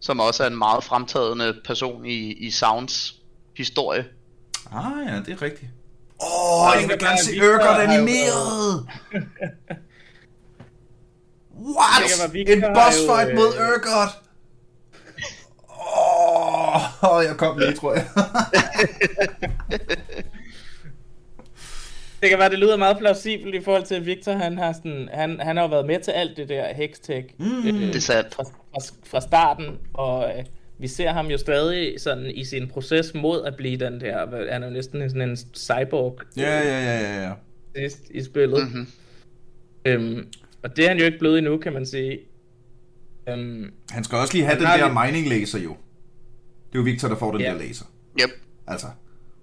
[0.00, 3.14] som også er en meget fremtagende person i, i Sounds
[3.56, 4.04] historie.
[4.72, 5.70] Ah ja, det er rigtigt.
[6.22, 8.86] Åh, oh, jeg vil gerne se Urgot animeret!
[11.58, 12.48] What?
[12.48, 14.10] En boss fight mod øh, Urgot!
[15.96, 18.06] Åh, oh, jeg kom lige, tror jeg.
[22.22, 25.08] det kan være, det lyder meget plausibelt i forhold til, at Victor han har, sådan,
[25.12, 28.00] han, han har jo været med til alt det der Hextech mm, øh, det er
[28.00, 28.34] sandt.
[28.34, 30.44] Fra, fra, fra starten, og øh,
[30.78, 34.62] vi ser ham jo stadig sådan i sin proces mod at blive den der, han
[34.62, 36.20] er jo næsten sådan en cyborg.
[36.36, 37.32] Ja, ja, ja, ja, ja.
[37.76, 38.62] Sidst i spillet.
[38.62, 38.86] Mm-hmm.
[39.84, 40.28] Øhm,
[40.62, 42.18] og det er han jo ikke blevet endnu, kan man sige.
[43.28, 45.76] Øhm, han skal også lige have den der mining laser jo.
[46.68, 47.50] Det er jo Victor, der får den ja.
[47.50, 47.84] der laser.
[48.20, 48.30] Yep.
[48.66, 48.86] Altså.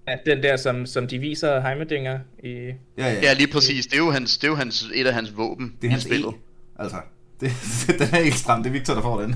[0.08, 2.50] Ja, den der, som, som de viser Heimerdinger i...
[2.50, 3.14] Ja, ja.
[3.22, 3.86] ja, lige præcis.
[3.86, 6.04] Det er jo, hans, det er jo hans, et af hans våben det er hans
[6.04, 6.30] spillet.
[6.30, 6.82] E.
[6.82, 6.98] Altså,
[7.42, 7.52] det,
[8.00, 8.64] den er helt stram.
[8.64, 9.36] Det er Victor, der får den.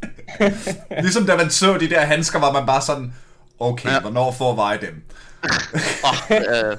[1.02, 3.12] ligesom da man så de der handsker, var man bare sådan,
[3.58, 4.00] okay, ja.
[4.00, 5.02] hvornår får jeg dem?
[6.04, 6.76] oh, øh,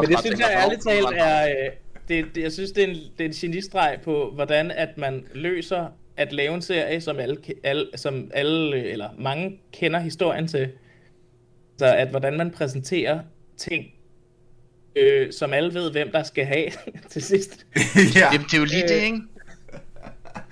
[0.00, 1.70] Men det synes jeg ærligt talt er...
[2.10, 4.98] Øh, det, det, jeg synes, det er, en, det er en genistreg på, hvordan at
[4.98, 5.86] man løser
[6.16, 10.68] at lave en serie, som alle, alle, som alle eller mange kender historien til.
[11.78, 13.20] Så at hvordan man præsenterer
[13.56, 13.84] ting,
[14.96, 16.66] øh, som alle ved, hvem der skal have
[17.10, 17.66] til sidst.
[18.16, 18.32] ja.
[18.32, 19.20] Jamen, det er jo lige det, ikke?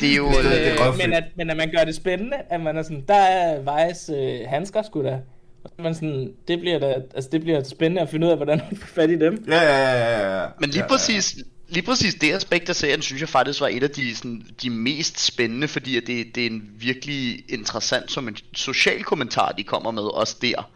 [0.01, 0.27] Det er jo...
[0.27, 3.05] Men, øh, det men, at, men at man gør det spændende, at man er sådan,
[3.09, 5.21] der er Vejs øh, handsker sgu da.
[5.65, 8.61] Og man sådan, det bliver da, altså det bliver spændende at finde ud af, hvordan
[8.71, 9.45] man får fat i dem.
[9.49, 10.43] Ja, ja, ja, ja.
[10.43, 10.49] ja.
[10.61, 11.37] Men lige ja, præcis,
[11.69, 14.71] lige præcis det aspekt af serien, synes jeg faktisk var et af de, sådan, de
[14.71, 19.63] mest spændende, fordi at det, det er en virkelig interessant som en social kommentar, de
[19.63, 20.71] kommer med også der.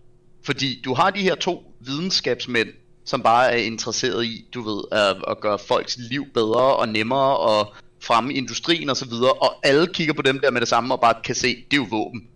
[0.44, 2.68] Fordi du har de her to videnskabsmænd,
[3.04, 7.36] som bare er interesseret i, du ved, at, at gøre folks liv bedre og nemmere
[7.36, 10.94] og fremme industrien og så videre, og alle kigger på dem der med det samme
[10.94, 12.28] og bare kan se, det er jo våben.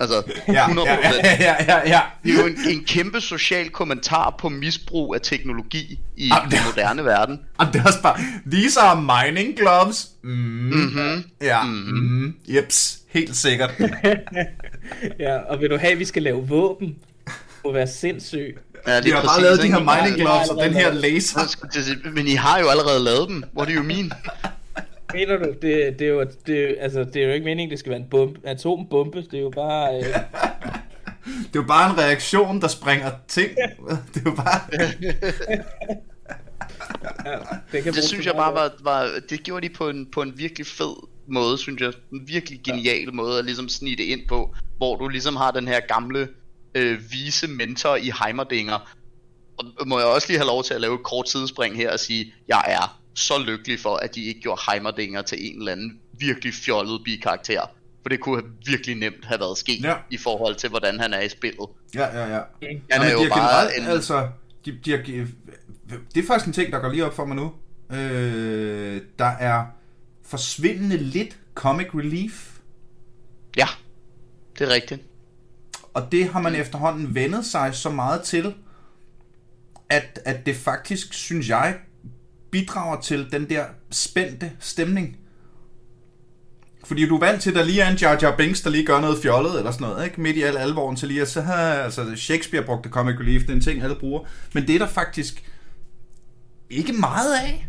[0.00, 0.52] Altså, 100%.
[0.52, 2.00] Ja, ja, ja, ja, ja.
[2.24, 6.58] Det er jo en, en kæmpe social kommentar på misbrug af teknologi i Jamen, den
[6.66, 7.40] moderne verden.
[7.60, 8.16] Jamen, det er også bare,
[8.52, 10.08] these are mining gloves.
[10.22, 10.30] Mm.
[10.30, 11.24] Mm-hmm.
[11.40, 11.98] Ja, mm-hmm.
[11.98, 13.70] mm, jeps, helt sikkert.
[15.24, 16.88] ja, og vil du have, at vi skal lave våben?
[17.26, 18.58] Det må være sindssygt.
[18.86, 22.10] Ja, de har præcis, bare lavet de her mining gloves og den her laser.
[22.10, 23.44] Men I har jo allerede lavet dem.
[23.56, 24.12] What do you mean?
[25.14, 25.44] mener du?
[25.44, 28.08] Det, det, er jo, det, altså, det er jo ikke meningen, det skal være en
[28.10, 29.22] bombe, atombombe.
[29.22, 29.96] Det er jo bare...
[29.96, 30.04] Øh...
[31.24, 33.50] det er jo bare en reaktion, der springer ting.
[34.14, 34.60] Det er jo bare...
[37.26, 37.38] ja,
[37.72, 40.38] det, kan det synes jeg bare var, var, det gjorde de på en, på en
[40.38, 41.92] virkelig fed måde, synes jeg.
[42.12, 43.10] En virkelig genial ja.
[43.10, 46.28] måde at ligesom snige det ind på, hvor du ligesom har den her gamle
[46.74, 48.96] øh, vise mentor i Heimerdinger.
[49.56, 52.00] Og må jeg også lige have lov til at lave et kort sidespring her og
[52.00, 56.00] sige, jeg er så lykkelig for, at de ikke gjorde Heimerdinger til en eller anden
[56.18, 57.62] virkelig fjollet bikarakter.
[58.02, 59.94] For det kunne have virkelig nemt have været sket ja.
[60.10, 61.68] i forhold til, hvordan han er i spillet.
[61.94, 62.40] Ja, ja, ja.
[62.90, 63.86] Han er jo bare en...
[63.86, 64.28] Altså,
[64.64, 64.98] de, de har,
[66.14, 67.52] det er faktisk en ting, der går lige op for mig nu.
[67.96, 69.64] Øh, der er
[70.24, 72.58] forsvindende lidt comic relief.
[73.56, 73.66] Ja,
[74.58, 75.02] det er rigtigt.
[75.94, 78.54] Og det har man efterhånden vendet sig så meget til,
[79.90, 81.78] at, at det faktisk, synes jeg,
[82.54, 85.16] bidrager til den der spændte stemning.
[86.84, 88.86] Fordi du er vant til, at der lige er en Jar Jar Binks, der lige
[88.86, 90.20] gør noget fjollet eller sådan noget, ikke?
[90.20, 93.50] Midt i al alvoren til lige at så har, altså Shakespeare brugte comic relief, det
[93.50, 94.20] er en ting, alle bruger.
[94.52, 95.44] Men det er der faktisk
[96.70, 97.66] ikke meget af.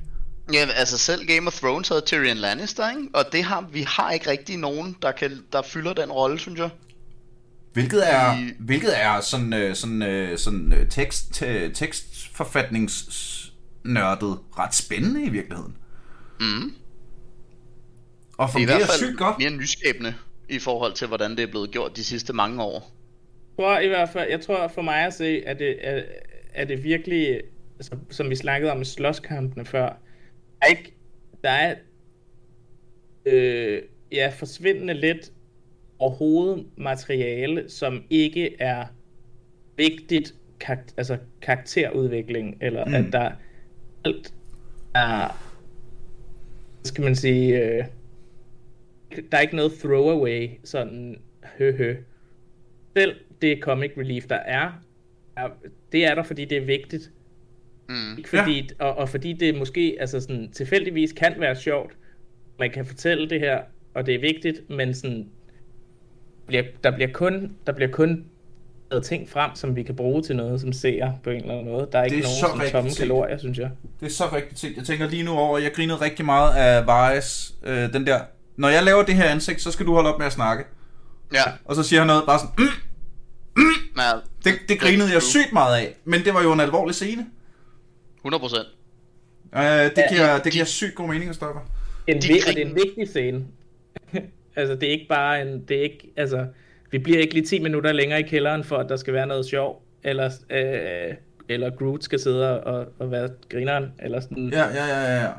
[0.53, 3.09] Ja, altså selv Game of Thrones havde Tyrion Lannister, ikke?
[3.13, 6.59] Og det har, vi har ikke rigtig nogen, der, kan, der fylder den rolle, synes
[6.59, 6.69] jeg.
[7.73, 8.51] Hvilket er, I...
[8.59, 11.43] hvilket er sådan, øh, sådan, øh, sådan øh, tekst,
[13.85, 15.77] tekstforfatningsnørdet ret spændende i virkeligheden.
[16.39, 16.73] Mm.
[18.37, 19.39] Og fungerer det er i hvert fald sygt godt.
[19.39, 20.13] mere nyskabende
[20.49, 22.91] i forhold til, hvordan det er blevet gjort de sidste mange år.
[23.57, 26.03] Jeg tror i hvert fald, jeg tror for mig at se, at det, er,
[26.53, 27.41] er det virkelig,
[27.75, 29.97] altså, som vi snakkede om i slåskampene før,
[30.61, 30.93] er ikke,
[31.43, 31.75] der er
[33.25, 33.81] øh,
[34.11, 35.31] ja, forsvindende lidt
[35.99, 38.85] overhovedet materiale, som ikke er
[39.77, 42.93] vigtigt kar- altså karakterudvikling, eller mm.
[42.93, 43.31] at der
[44.05, 44.33] alt
[44.95, 45.41] er,
[46.83, 47.85] skal man sige, øh,
[49.31, 51.21] der er ikke noget throwaway, sådan
[51.57, 51.95] hø hø.
[52.97, 54.71] Selv det comic relief, der er,
[55.37, 55.49] er,
[55.91, 57.11] det er der, fordi det er vigtigt.
[57.89, 58.17] Mm.
[58.17, 58.85] Ikke fordi, ja.
[58.85, 61.97] og, og fordi det måske altså sådan, tilfældigvis kan være sjovt.
[62.59, 63.61] Man kan fortælle det her,
[63.93, 65.29] og det er vigtigt, men sådan,
[66.47, 68.25] bliver, der, bliver kun, der bliver kun
[69.03, 71.87] ting frem, som vi kan bruge til noget, som ser på en eller anden måde.
[71.91, 73.69] Der er ikke er nogen som tomme kalorier, synes jeg.
[73.99, 74.77] Det er så rigtigt set.
[74.77, 78.19] Jeg tænker lige nu over, jeg grinede rigtig meget af Vares, øh, den der,
[78.57, 80.63] når jeg laver det her ansigt, så skal du holde op med at snakke.
[81.33, 81.43] Ja.
[81.65, 84.01] Og så siger han noget bare sådan, mm, mm.
[84.01, 84.11] Ja,
[84.43, 87.25] det, det grinede jeg sygt meget af, men det var jo en alvorlig scene.
[88.17, 88.67] 100 procent.
[89.55, 91.59] Uh, det, giver, det giver sygt god mening at stoppe.
[92.07, 93.45] En, de det er en vigtig scene.
[94.55, 95.65] altså, det er ikke bare en...
[95.67, 96.45] Det er ikke, altså,
[96.95, 99.45] vi bliver ikke lige 10 minutter længere i kælderen, for at der skal være noget
[99.45, 101.15] sjov, eller, øh,
[101.49, 104.49] eller Groot skal sidde og, og være grineren, eller sådan.
[104.49, 105.31] Ja, ja, ja, ja.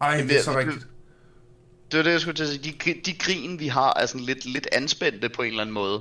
[0.00, 0.86] Ej, det er så rigtigt.
[1.90, 2.74] Det var det, jeg skulle til at sige.
[2.84, 6.00] De, de grin, vi har, er sådan lidt, lidt anspændte på en eller anden måde.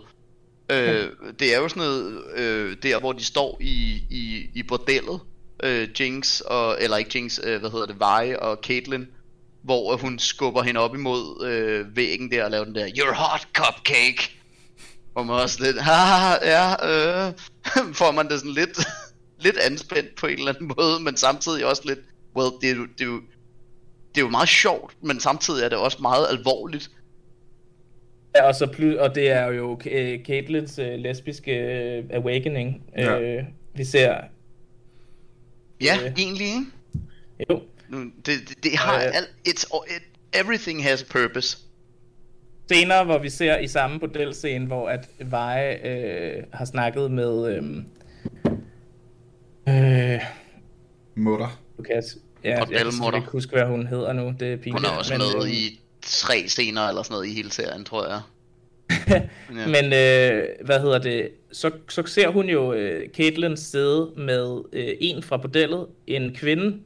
[0.72, 1.08] Øh,
[1.40, 5.20] det er jo sådan noget, øh, der hvor de står i, i, i bordellet,
[5.64, 9.06] øh, Jinx, og, eller ikke Jinx, øh, hvad hedder det, Vi og Caitlyn,
[9.62, 13.48] hvor hun skubber hende op imod øh, væggen der og laver den der, You're hot
[13.54, 14.41] cupcake!
[15.14, 17.34] Hvor man også lidt, haha, ja, øh,
[18.00, 18.80] får man det sådan lidt,
[19.46, 22.00] lidt anspændt på en eller anden måde, men samtidig også lidt,
[22.36, 23.22] well, det er jo, det er jo,
[24.16, 26.92] det er jo meget sjovt, men samtidig er det også meget alvorligt.
[28.36, 29.80] Ja, og, så ply- og det er jo
[30.26, 31.52] Caitlins uh, lesbiske
[32.10, 33.44] uh, awakening, ja.
[33.76, 34.16] vi ser.
[35.82, 36.66] Ja, uh, egentlig, ikke?
[37.50, 37.62] Jo.
[38.26, 40.04] Det, det, det har uh, alt, it's, it,
[40.34, 41.58] everything has a purpose.
[42.74, 47.58] Senere, hvor vi ser i samme modelscene, hvor at Veje uh, har snakket med...
[47.58, 47.86] Um,
[49.68, 50.22] uh,
[51.16, 51.60] Mutter.
[51.78, 52.18] Lukas.
[52.44, 54.34] Ja, jeg kan ikke huske, hvad hun hedder nu.
[54.40, 54.74] Det er pinligt.
[54.74, 57.84] Hun er også men, med øh, i tre scener eller sådan noget i hele serien,
[57.84, 58.22] tror jeg.
[59.56, 59.68] ja.
[59.68, 61.30] Men øh, hvad hedder det?
[61.52, 66.78] Så, så ser hun jo øh, Caitlyn sidde med øh, en fra bordellet, en kvinde,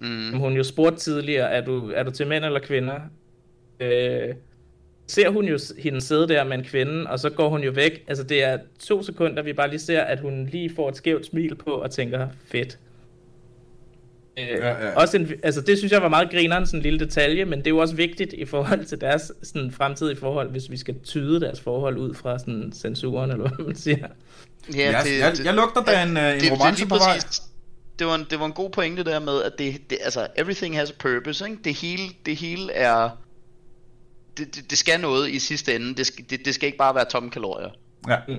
[0.00, 0.28] mm.
[0.30, 3.00] som hun jo spurgte tidligere, er du, er du til mænd eller kvinder?
[3.80, 4.34] Øh,
[5.10, 8.04] ser hun jo hende sidde der med en kvinde, og så går hun jo væk.
[8.08, 11.26] Altså det er to sekunder, vi bare lige ser, at hun lige får et skævt
[11.26, 12.78] smil på og tænker, fedt.
[14.38, 14.94] Øh, ja, ja.
[14.94, 17.66] Også en, altså det synes jeg var meget grineren, sådan en lille detalje, men det
[17.66, 21.40] er jo også vigtigt i forhold til deres sådan, fremtidige forhold, hvis vi skal tyde
[21.40, 24.06] deres forhold ud fra sådan, censuren, eller hvad man siger.
[24.76, 27.18] Ja, det, jeg, jeg, lugter da en, øh, en det, romance det, på vej.
[27.98, 30.76] Det var, en, det var en god pointe der med, at det, det, altså, everything
[30.76, 31.58] has a purpose, ikke?
[31.64, 33.10] Det hele, det hele er...
[34.36, 35.94] Det, det, det skal noget i sidste ende.
[35.94, 37.70] Det skal, det, det skal ikke bare være tomme kalorier.
[38.08, 38.16] Ja.
[38.28, 38.36] Mm.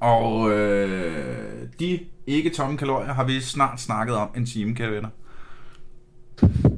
[0.00, 5.08] Og øh, de ikke tomme kalorier har vi snart snakket om en time, kære venner.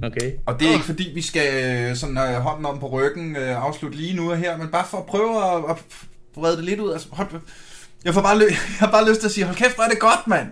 [0.02, 0.32] Okay.
[0.46, 3.42] Og det er ikke fordi, vi skal øh, sådan uh, hånden om på ryggen uh,
[3.42, 5.84] afslutte lige nu og her, men bare for at prøve at, at
[6.34, 6.92] brede det lidt ud.
[6.92, 7.28] Altså, hold,
[8.04, 9.88] jeg, får bare lø- jeg har bare lyst til at sige, hold kæft, hvor er
[9.88, 10.48] det godt, mand!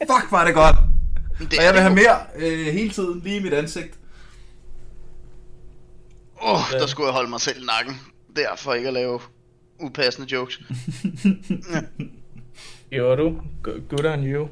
[0.10, 0.76] Fuck, hvor er det godt!
[1.38, 3.98] Det og jeg vil have mere øh, hele tiden, lige i mit ansigt.
[6.42, 8.00] Åh, oh, der skulle jeg holde mig selv i nakken.
[8.36, 9.20] Der, for ikke at lave
[9.78, 10.60] upassende jokes.
[12.90, 13.40] Gjorde du?
[13.62, 14.48] Good on you.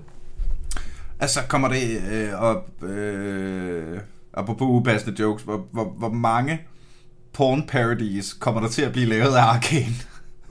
[1.21, 2.83] Altså, kommer det øh, op...
[2.83, 4.01] Øh,
[4.35, 6.63] apropos upassende jokes, hvor, hvor, hvor mange
[7.33, 9.95] porn parodies kommer der til at blive lavet af Arkane?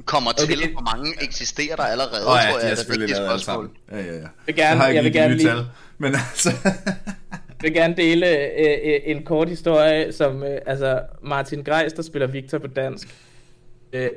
[0.06, 0.72] Kommer til, okay.
[0.72, 3.70] hvor mange eksisterer der allerede, oh, ja, tror jeg, de er er det vigtige spørgsmål.
[3.92, 4.14] Ja, ja, ja.
[4.14, 5.66] Jeg vil gerne, jeg, jeg vil gerne lige, tal,
[5.98, 6.50] men altså...
[7.50, 8.28] jeg vil gerne dele
[8.60, 13.08] øh, øh, en kort historie, som øh, altså Martin Greis, der spiller Victor på dansk,
[13.94, 14.10] øh,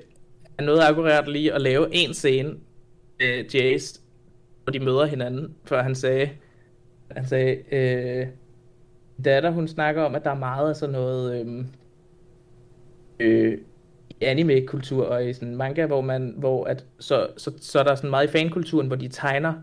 [0.59, 2.55] er noget akkurat lige at lave en scene
[3.20, 4.01] øh, Jace,
[4.62, 6.31] hvor de møder hinanden, før han sagde,
[7.11, 8.26] han sagde, øh,
[9.24, 11.66] datter, hun snakker om, at der er meget af sådan noget øhm,
[13.20, 13.59] øh, øh,
[14.20, 18.11] anime-kultur og i sådan manga, hvor man, hvor at, så, så, så er der sådan
[18.11, 19.55] meget i fankulturen, hvor de tegner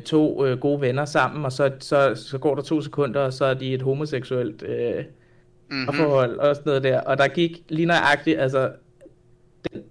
[0.00, 3.44] to øh, gode venner sammen, og så, så, så går der to sekunder, og så
[3.44, 5.04] er de et homoseksuelt øh,
[5.70, 5.94] mm-hmm.
[5.94, 7.00] forhold og sådan noget der.
[7.00, 8.70] Og der gik lige nøjagtigt, altså,
[9.72, 9.82] den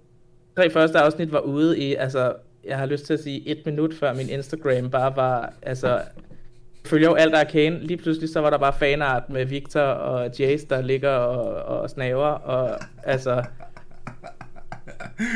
[0.56, 2.32] tre første afsnit var ude i, altså,
[2.64, 6.00] jeg har lyst til at sige et minut før min Instagram bare var, altså,
[6.86, 7.78] følger jo alt Arcane.
[7.78, 11.90] Lige pludselig så var der bare fanart med Victor og Jace, der ligger og, og
[11.90, 13.42] snaver, og altså...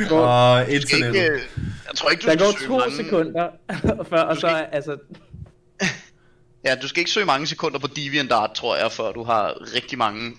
[0.08, 1.14] Går, og internet.
[1.14, 1.30] Ikke,
[1.62, 2.96] jeg tror ikke, du der går to mange...
[2.96, 3.48] sekunder
[4.10, 4.74] før, og så ikke...
[4.74, 4.96] altså...
[6.64, 9.98] Ja, du skal ikke søge mange sekunder på DeviantArt, tror jeg, før du har rigtig
[9.98, 10.32] mange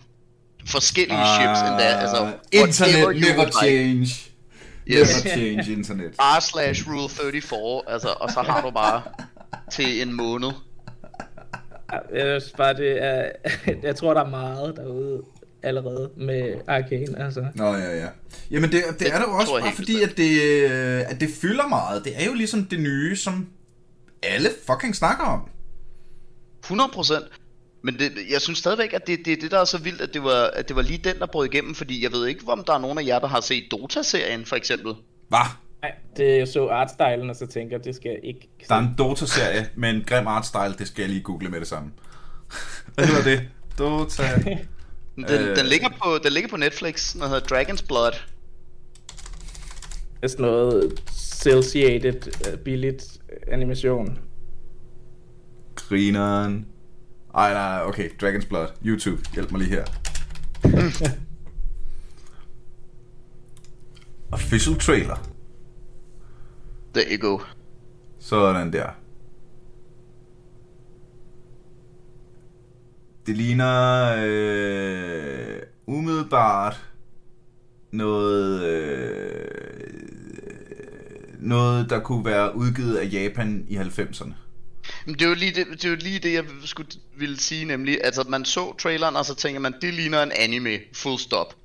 [0.66, 1.84] forskellige uh, chips endda.
[1.84, 4.08] Altså, internet never change.
[4.88, 5.26] Yes.
[5.26, 6.16] Never change internet.
[6.38, 9.02] R slash rule 34, altså, og så har du bare
[9.72, 10.52] til en måned.
[12.14, 13.30] Jeg synes bare, det er,
[13.84, 15.22] jeg tror, der er meget derude
[15.68, 17.46] allerede med Arcane, altså.
[17.56, 18.08] Nå, ja, ja.
[18.52, 20.64] Jamen, det, det, det er det jo også bare fordi, at det,
[21.02, 22.06] at det fylder meget.
[22.06, 23.48] Det er jo ligesom det nye, som
[24.24, 25.50] alle fucking snakker om.
[26.64, 27.26] 100 procent.
[27.82, 30.24] Men det, jeg synes stadigvæk, at det, det, det der er så vildt, at det,
[30.24, 32.74] var, at det var lige den, der brød igennem, fordi jeg ved ikke, om der
[32.74, 34.94] er nogen af jer, der har set Dota-serien, for eksempel.
[35.28, 35.40] Hvad?
[35.82, 38.50] Nej, det er så artstylen, og så tænker jeg, det skal jeg ikke...
[38.70, 41.68] Der er en Dota-serie med en grim artstyle, det skal jeg lige google med det
[41.68, 41.92] samme.
[42.96, 43.50] Hvad hedder det?
[43.80, 44.24] Dota...
[45.18, 45.56] Den, øh...
[45.56, 48.12] den, ligger på, den ligger på Netflix, den hedder Dragon's Blood.
[50.16, 54.20] Det er sådan noget cel-shaded, uh, billigt animation.
[55.76, 56.68] Grineren.
[57.36, 58.10] Ej, nej, okay.
[58.24, 58.68] Dragon's Blood.
[58.86, 59.22] YouTube.
[59.34, 59.86] Hjælp mig lige her.
[64.32, 65.16] Official trailer.
[66.94, 67.44] There you go.
[68.20, 68.90] Sådan der.
[73.28, 76.86] Det ligner øh, umiddelbart
[77.92, 79.48] noget øh,
[81.40, 84.34] noget der kunne være udgivet af Japan i 90'erne.
[85.06, 87.66] Men det er jo lige det, det, er jo lige det jeg skulle ville sige
[87.66, 91.56] nemlig, altså man så traileren og så tænker man det ligner en anime full stop.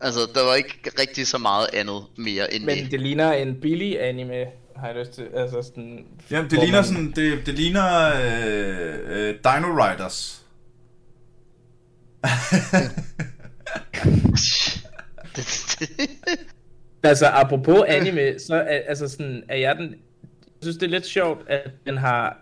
[0.00, 2.90] Altså der var ikke rigtig så meget andet mere end Men det.
[2.90, 4.44] det ligner en billig anime
[4.78, 5.28] har jeg lyst til.
[5.34, 6.06] Altså sådan...
[6.30, 6.84] Jamen, det ligner man...
[6.84, 10.42] sådan, det, det ligner øh, øh, Dino Riders.
[17.02, 19.90] altså, apropos anime, så er, altså sådan, er jeg den...
[19.90, 22.38] Jeg synes, det er lidt sjovt, at den har...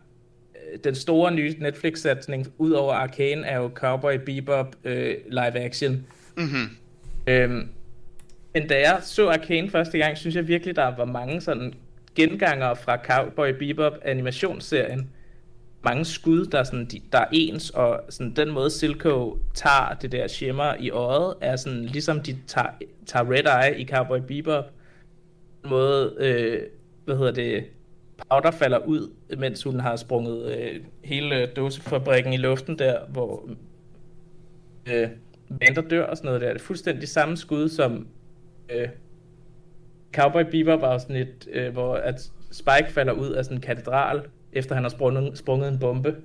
[0.73, 6.07] øh, Den store nye Netflix-satsning, ud over Arcane, er jo Cowboy Bebop øh, live action.
[6.37, 6.77] Mm-hmm.
[7.27, 7.69] Øhm,
[8.55, 11.75] men da jeg så Arcane første gang, synes jeg virkelig, der var mange sådan
[12.15, 15.11] genganger fra Cowboy Bebop animationsserien.
[15.85, 20.13] Mange skud, der er, sådan, der er ens, og sådan, den måde Silco tager det
[20.13, 22.69] der shimmer i øjet, er sådan, ligesom de tager,
[23.07, 24.65] tager Red Eye i Cowboy Bebop.
[25.63, 26.61] Den måde, øh,
[27.05, 27.65] hvad hedder det,
[28.31, 33.49] Powder falder ud, mens hun har sprunget øh, hele dåsefabrikken i luften der, hvor
[34.93, 35.09] øh,
[35.49, 36.49] Vander dør og sådan noget der.
[36.49, 38.09] Det er fuldstændig samme skud som
[38.71, 38.89] øh,
[40.15, 44.23] Cowboy Bebop var sådan et, øh, hvor at Spike falder ud af sådan en katedral,
[44.53, 46.17] efter han har sprunget, sprunget en bombe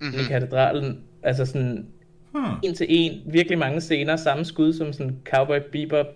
[0.00, 0.18] mm-hmm.
[0.20, 1.00] i katedralen.
[1.22, 1.86] Altså sådan
[2.32, 2.44] hmm.
[2.62, 6.06] en til en, virkelig mange scener, samme skud som sådan Cowboy Bebop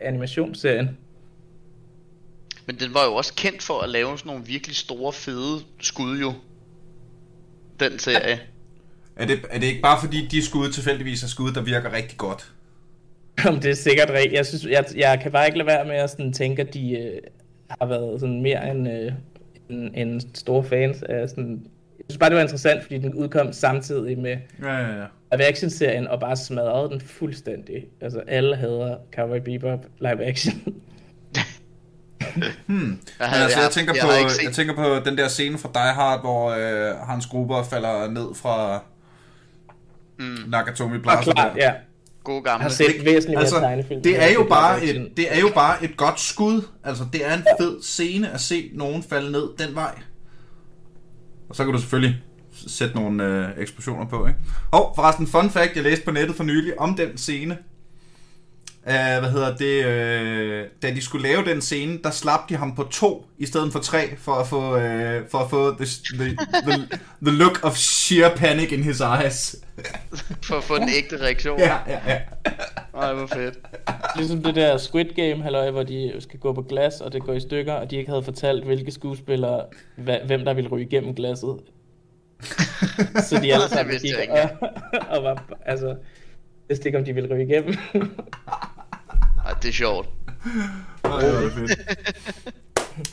[0.00, 0.98] animationsserien.
[2.66, 6.18] Men den var jo også kendt for at lave sådan nogle virkelig store, fede skud
[6.18, 6.32] jo.
[7.80, 8.40] Den serie.
[9.16, 12.18] Er det, er det ikke bare fordi de skud tilfældigvis er skud, der virker rigtig
[12.18, 12.52] godt?
[13.46, 14.32] Om det er sikkert rigtigt.
[14.32, 16.98] Jeg, synes, jeg, jeg kan bare ikke lade være med at sådan tænke, at de
[16.98, 17.20] øh,
[17.80, 19.12] har været sådan mere end, øh,
[19.70, 21.66] end, end store fans af sådan
[22.08, 25.04] synes bare, det var interessant, fordi den udkom samtidig med Ja, ja, ja.
[25.32, 27.84] live action serien og bare smadrede den fuldstændig.
[28.00, 30.54] Altså alle hader Cowboy Bebop live action.
[33.20, 34.10] Jeg, havde, altså, jeg, tænker jeg, på,
[34.44, 38.34] jeg tænker på den der scene fra Die Hard, hvor øh, Hans Gruber falder ned
[38.34, 38.82] fra
[40.18, 40.36] mm.
[40.48, 41.32] Nakatomi Plaza.
[41.32, 41.64] klart, der.
[41.64, 41.72] ja.
[42.24, 42.62] Gode Jeg gamle.
[42.62, 44.02] har set væsentligt Altså, tegnefilm.
[44.02, 46.62] det er jo bare et, det er jo bare et godt skud.
[46.84, 49.98] Altså, det er en fed scene at se nogen falde ned den vej.
[51.48, 52.16] Og så kan du selvfølgelig
[52.66, 54.38] sætte nogle øh, eksplosioner på, ikke?
[54.70, 57.58] Og forresten, fun fact, jeg læste på nettet for nylig om den scene.
[58.86, 59.84] Uh, hvad hedder det?
[60.64, 63.72] Uh, da de skulle lave den scene, der slap de ham på to i stedet
[63.72, 66.88] for tre, for at få, uh, for at få the, the, the,
[67.22, 69.56] the look of sheer panic in his eyes.
[70.42, 71.58] For at få den ægte reaktion.
[71.58, 72.18] ja, ja, ja.
[73.00, 73.58] Ej, hvor fedt.
[74.16, 77.32] Ligesom det der Squid Game, halløj, hvor de skal gå på glas, og det går
[77.32, 79.60] i stykker, og de ikke havde fortalt, hvilke skuespillere,
[79.98, 81.56] hva- hvem der ville ryge igennem glasset.
[83.28, 84.68] Så de alle Det sammen gik og,
[85.10, 85.94] og var, altså,
[86.68, 87.74] vidste ikke, om de ville ryge igennem.
[89.46, 90.08] Ej, det er sjovt.
[91.04, 92.54] Ej, hvor er det fedt.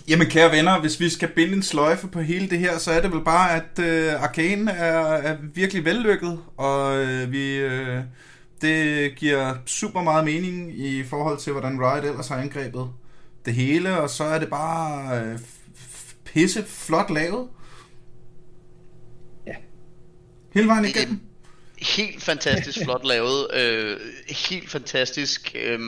[0.07, 3.01] Jamen kære venner, hvis vi skal binde en sløjfe på hele det her, så er
[3.01, 7.99] det vel bare, at øh, Arcane er, er virkelig vellykket, og øh, vi, øh,
[8.61, 12.89] det giver super meget mening i forhold til, hvordan Riot ellers har angrebet
[13.45, 15.39] det hele, og så er det bare øh,
[16.25, 17.47] pisse flot lavet.
[19.47, 19.53] Ja.
[20.53, 21.19] Hele vejen Det igennem.
[21.81, 23.47] Helt fantastisk flot lavet.
[23.53, 23.97] Øh,
[24.49, 25.55] helt fantastisk...
[25.55, 25.79] Øh,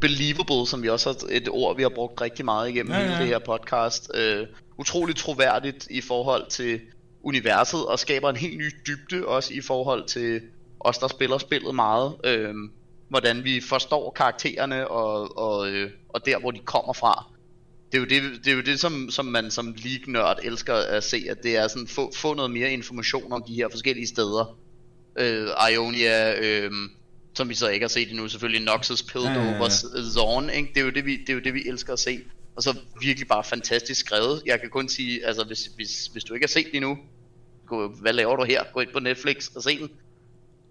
[0.00, 3.06] believable, som vi også har et ord, vi har brugt rigtig meget igennem Ja, ja,
[3.06, 4.10] hele det her podcast.
[4.14, 4.46] Øh,
[4.78, 6.80] utroligt troværdigt i forhold til
[7.22, 10.40] universet, og skaber en helt ny dybde også i forhold til
[10.80, 12.14] os, der spiller spillet meget.
[12.24, 12.54] Øh,
[13.08, 17.26] hvordan vi forstår karaktererne, og, og, øh, og der, hvor de kommer fra.
[17.92, 21.04] Det er jo det, det, er jo det som, som man som league-nørd elsker at
[21.04, 24.58] se, at det er sådan, få, få noget mere information om de her forskellige steder.
[25.18, 26.70] Øh, Ionia, øh,
[27.34, 30.10] som vi så ikke har set endnu, selvfølgelig Noxus, Piltover, Ja, ja, ja.
[30.14, 30.68] Zorn, ikke?
[30.74, 32.20] Det, er jo det, vi, det er jo det, vi elsker at se.
[32.56, 34.42] Og så virkelig bare fantastisk skrevet.
[34.46, 36.98] Jeg kan kun sige, altså hvis, hvis, hvis du ikke har set det endnu,
[37.66, 38.62] gå, hvad laver du her?
[38.72, 39.90] Gå ind på Netflix og se den.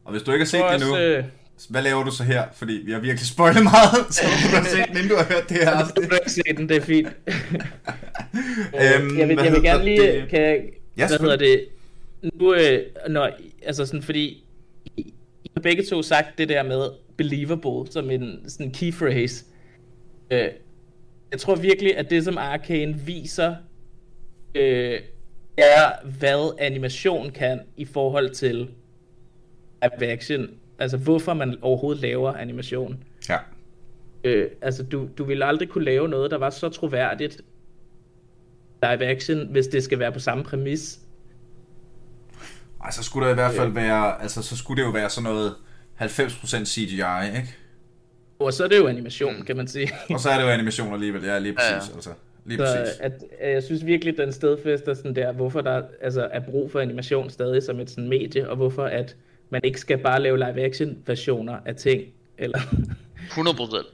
[0.05, 1.23] Og hvis du ikke har set det også, nu, øh,
[1.69, 2.43] hvad laver du så her?
[2.53, 5.49] Fordi vi har virkelig spoilet meget, så du har set den, inden du har hørt
[5.49, 5.87] det her.
[5.95, 7.07] Du har ikke set den, det er fint.
[8.81, 10.29] Øhm, øhm, jeg vil, jeg vil gerne lige, det?
[10.29, 10.63] kan jeg,
[10.97, 11.67] Ja, hvad hedder det,
[12.33, 13.29] nu, øh, når,
[13.65, 14.43] altså sådan, fordi
[14.97, 19.45] I, I har begge to sagt det der med believable, som en sådan key phrase.
[20.31, 20.49] Øh,
[21.31, 23.55] jeg tror virkelig, at det som Arcane viser,
[24.55, 24.99] øh,
[25.57, 28.55] er hvad animation kan i forhold til
[29.83, 30.49] live action.
[30.79, 33.03] Altså hvorfor man overhovedet laver animation.
[33.29, 33.37] Ja.
[34.23, 37.41] Øh, altså, du, du ville aldrig kunne lave noget, der var så troværdigt
[38.83, 40.99] live action, hvis det skal være på samme præmis.
[42.83, 45.29] Ej, så skulle der i hvert fald være, altså så skulle det jo være sådan
[45.29, 45.55] noget
[46.01, 47.55] 90% CGI, ikke?
[48.39, 49.91] Og så er det jo animation, kan man sige.
[50.09, 52.09] Og så er det jo animation alligevel, ja, lige præcis, Ja, altså.
[52.45, 52.99] Lige Så præcis.
[52.99, 56.79] at, at jeg synes virkelig, den stedfæster sådan der, hvorfor der altså, er brug for
[56.79, 59.15] animation stadig som et sådan medie, og hvorfor at
[59.55, 62.03] man ikke skal bare lave live action versioner af ting.
[62.37, 63.91] Eller 100%.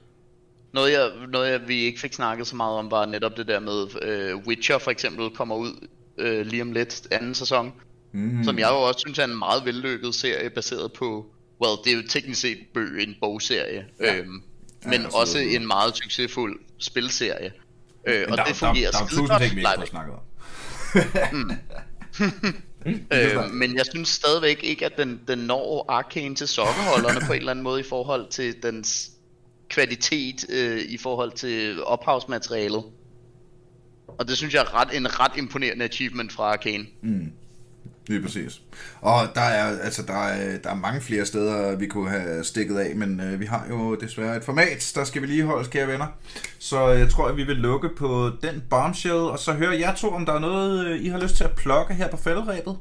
[0.73, 3.59] Noget, jeg, noget jeg, vi ikke fik snakket så meget om, var netop det der
[3.59, 5.87] med øh, Witcher for eksempel kommer ud
[6.17, 7.73] øh, lige om lidt anden sæson.
[8.11, 8.43] Mm.
[8.43, 11.25] Som jeg jo også synes er en meget vellykket serie baseret på,
[11.61, 14.15] well, det er jo teknisk set bøg, en bogserie, ja.
[14.15, 14.43] øhm,
[14.85, 15.13] men absolut.
[15.13, 17.51] også en meget succesfuld spilserie.
[18.07, 19.67] Øh, Men og der, det fungerer der, der er skide tusind godt ting, vi ikke
[19.67, 20.21] har snakket om.
[22.85, 27.39] Øh, men jeg synes stadigvæk ikke, at den, den når Arcane til sokkeholderne på en
[27.39, 29.11] eller anden måde i forhold til dens
[29.69, 32.83] kvalitet øh, i forhold til ophavsmaterialet.
[34.07, 36.85] Og det synes jeg er ret, en ret imponerende achievement fra Arcane.
[38.07, 38.61] Lige præcis.
[39.01, 42.77] Og der er, altså, der, er, der er mange flere steder, vi kunne have stikket
[42.77, 45.87] af, men øh, vi har jo desværre et format, der skal vi lige holde, kære
[45.87, 46.07] venner.
[46.59, 50.09] Så jeg tror, at vi vil lukke på den bombshell, og så hører jeg to,
[50.09, 52.77] om der er noget, øh, I har lyst til at plukke her på fælderæbet.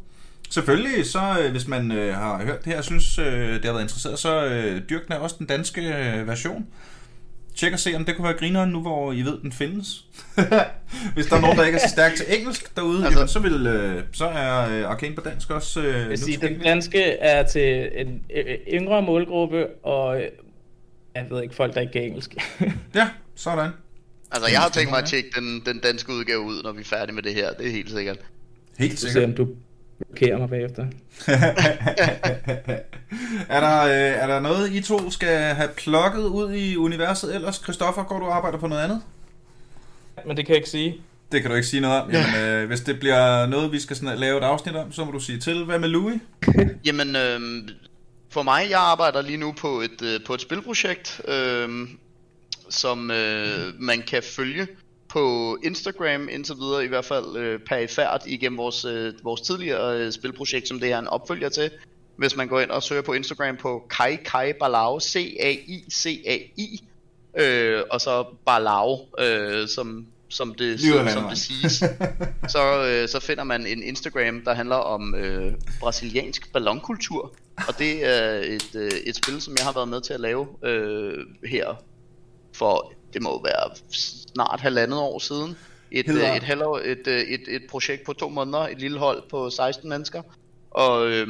[0.51, 3.73] Selvfølgelig, så øh, hvis man øh, har hørt det her og synes, øh, det har
[3.73, 6.67] været interesseret, så øh, dyrk også den danske øh, version.
[7.61, 10.05] Tjek og se, om det kunne være grineren nu, hvor I ved, den findes.
[11.15, 13.39] Hvis der er nogen, der ikke er så stærk til engelsk derude, Altså- jamen, så,
[13.39, 17.43] vil, øh, så er øh, Arcane på dansk også øh, nu sige, den danske er
[17.47, 20.29] til en øh, yngre målgruppe, og øh,
[21.15, 22.35] jeg ved ikke, folk der ikke kan engelsk.
[22.95, 23.71] Ja, sådan.
[24.33, 26.85] Altså jeg har tænkt mig at tjekke den, den danske udgave ud, når vi er
[26.85, 28.19] færdige med det her, det er helt sikkert.
[28.79, 29.31] Helt Så se, sikkert.
[29.31, 29.49] om du
[30.05, 30.87] blokerer mig bagefter.
[33.49, 37.57] er, der, øh, er der noget, I to skal have plukket ud i universet ellers?
[37.57, 39.03] Christoffer, går du og arbejder på noget andet?
[40.27, 41.01] Men det kan jeg ikke sige.
[41.33, 42.11] Det kan du ikke sige noget om.
[42.11, 45.11] Jamen, øh, hvis det bliver noget, vi skal sådan lave et afsnit om, så må
[45.11, 45.65] du sige til.
[45.65, 46.21] Hvad med Louis?
[46.87, 47.41] Jamen, øh,
[48.31, 51.89] for mig, jeg arbejder lige nu på et, øh, på et spilprojekt, øh,
[52.71, 54.67] som øh, man kan følge
[55.11, 60.13] på Instagram indtil videre, i hvert fald øh, perifært igennem vores, øh, vores tidligere øh,
[60.13, 61.71] spilprojekt, som det er en opfølger til.
[62.17, 66.85] Hvis man går ind og søger på Instagram på Kai Kai Balau, C-A-I-C-A-I,
[67.39, 71.73] øh, og så Balau, øh, som, som, det, som, som det siges,
[72.55, 77.35] så, øh, så finder man en Instagram, der handler om øh, brasiliansk ballonkultur.
[77.69, 80.47] Og det er et, øh, et spil, som jeg har været med til at lave
[80.63, 81.83] øh, her
[82.53, 85.57] for, det må være snart halvandet år siden.
[85.91, 89.23] Et, øh, et, halvår, et, øh, et, et projekt på to måneder, et lille hold
[89.31, 90.23] på 16 mennesker.
[90.71, 91.29] Og øh,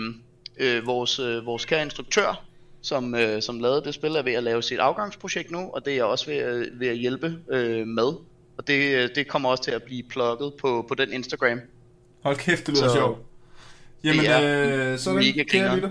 [0.59, 2.45] øh, vores, øh, vores kære instruktør,
[2.83, 5.91] som, øh, som lavede det spil, er ved at lave sit afgangsprojekt nu, og det
[5.91, 8.13] er jeg også ved, ved at hjælpe øh, med.
[8.57, 11.61] Og det, øh, det kommer også til at blive plukket på, på den Instagram.
[12.23, 13.19] Hold kæft, det lyder sjovt.
[14.05, 15.91] Jamen, øh, så er det kære lytter.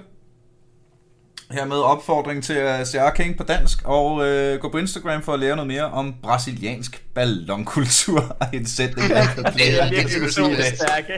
[1.52, 5.40] Hermed opfordring til at se Arcane på dansk, og øh, gå på Instagram for at
[5.40, 8.38] lære noget mere om brasiliansk ballonkultur.
[8.54, 10.34] en sætning, jeg det er virkelig
[10.76, 11.14] stærke.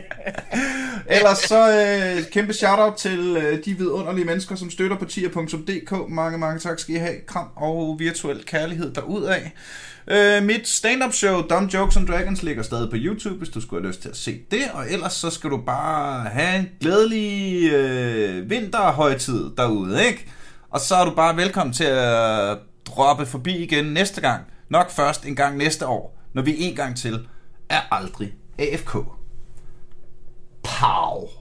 [1.18, 6.10] Ellers så øh, kæmpe shoutout til øh, de vidunderlige mennesker, som støtter på tier.dk.
[6.10, 7.16] Mange, mange tak skal I have.
[7.28, 9.42] Kram og virtuel kærlighed derudad.
[10.08, 13.82] Øh, mit stand-up show, Dumb Jokes and Dragons, ligger stadig på YouTube, hvis du skulle
[13.82, 14.64] have lyst til at se det.
[14.74, 20.28] Og ellers så skal du bare have en glædelig øh, vinterhøjtid derude, ikke?
[20.70, 24.44] Og så er du bare velkommen til at droppe forbi igen næste gang.
[24.70, 27.28] Nok først en gang næste år, når vi en gang til
[27.70, 28.94] er aldrig AFK.
[30.64, 31.41] Pow!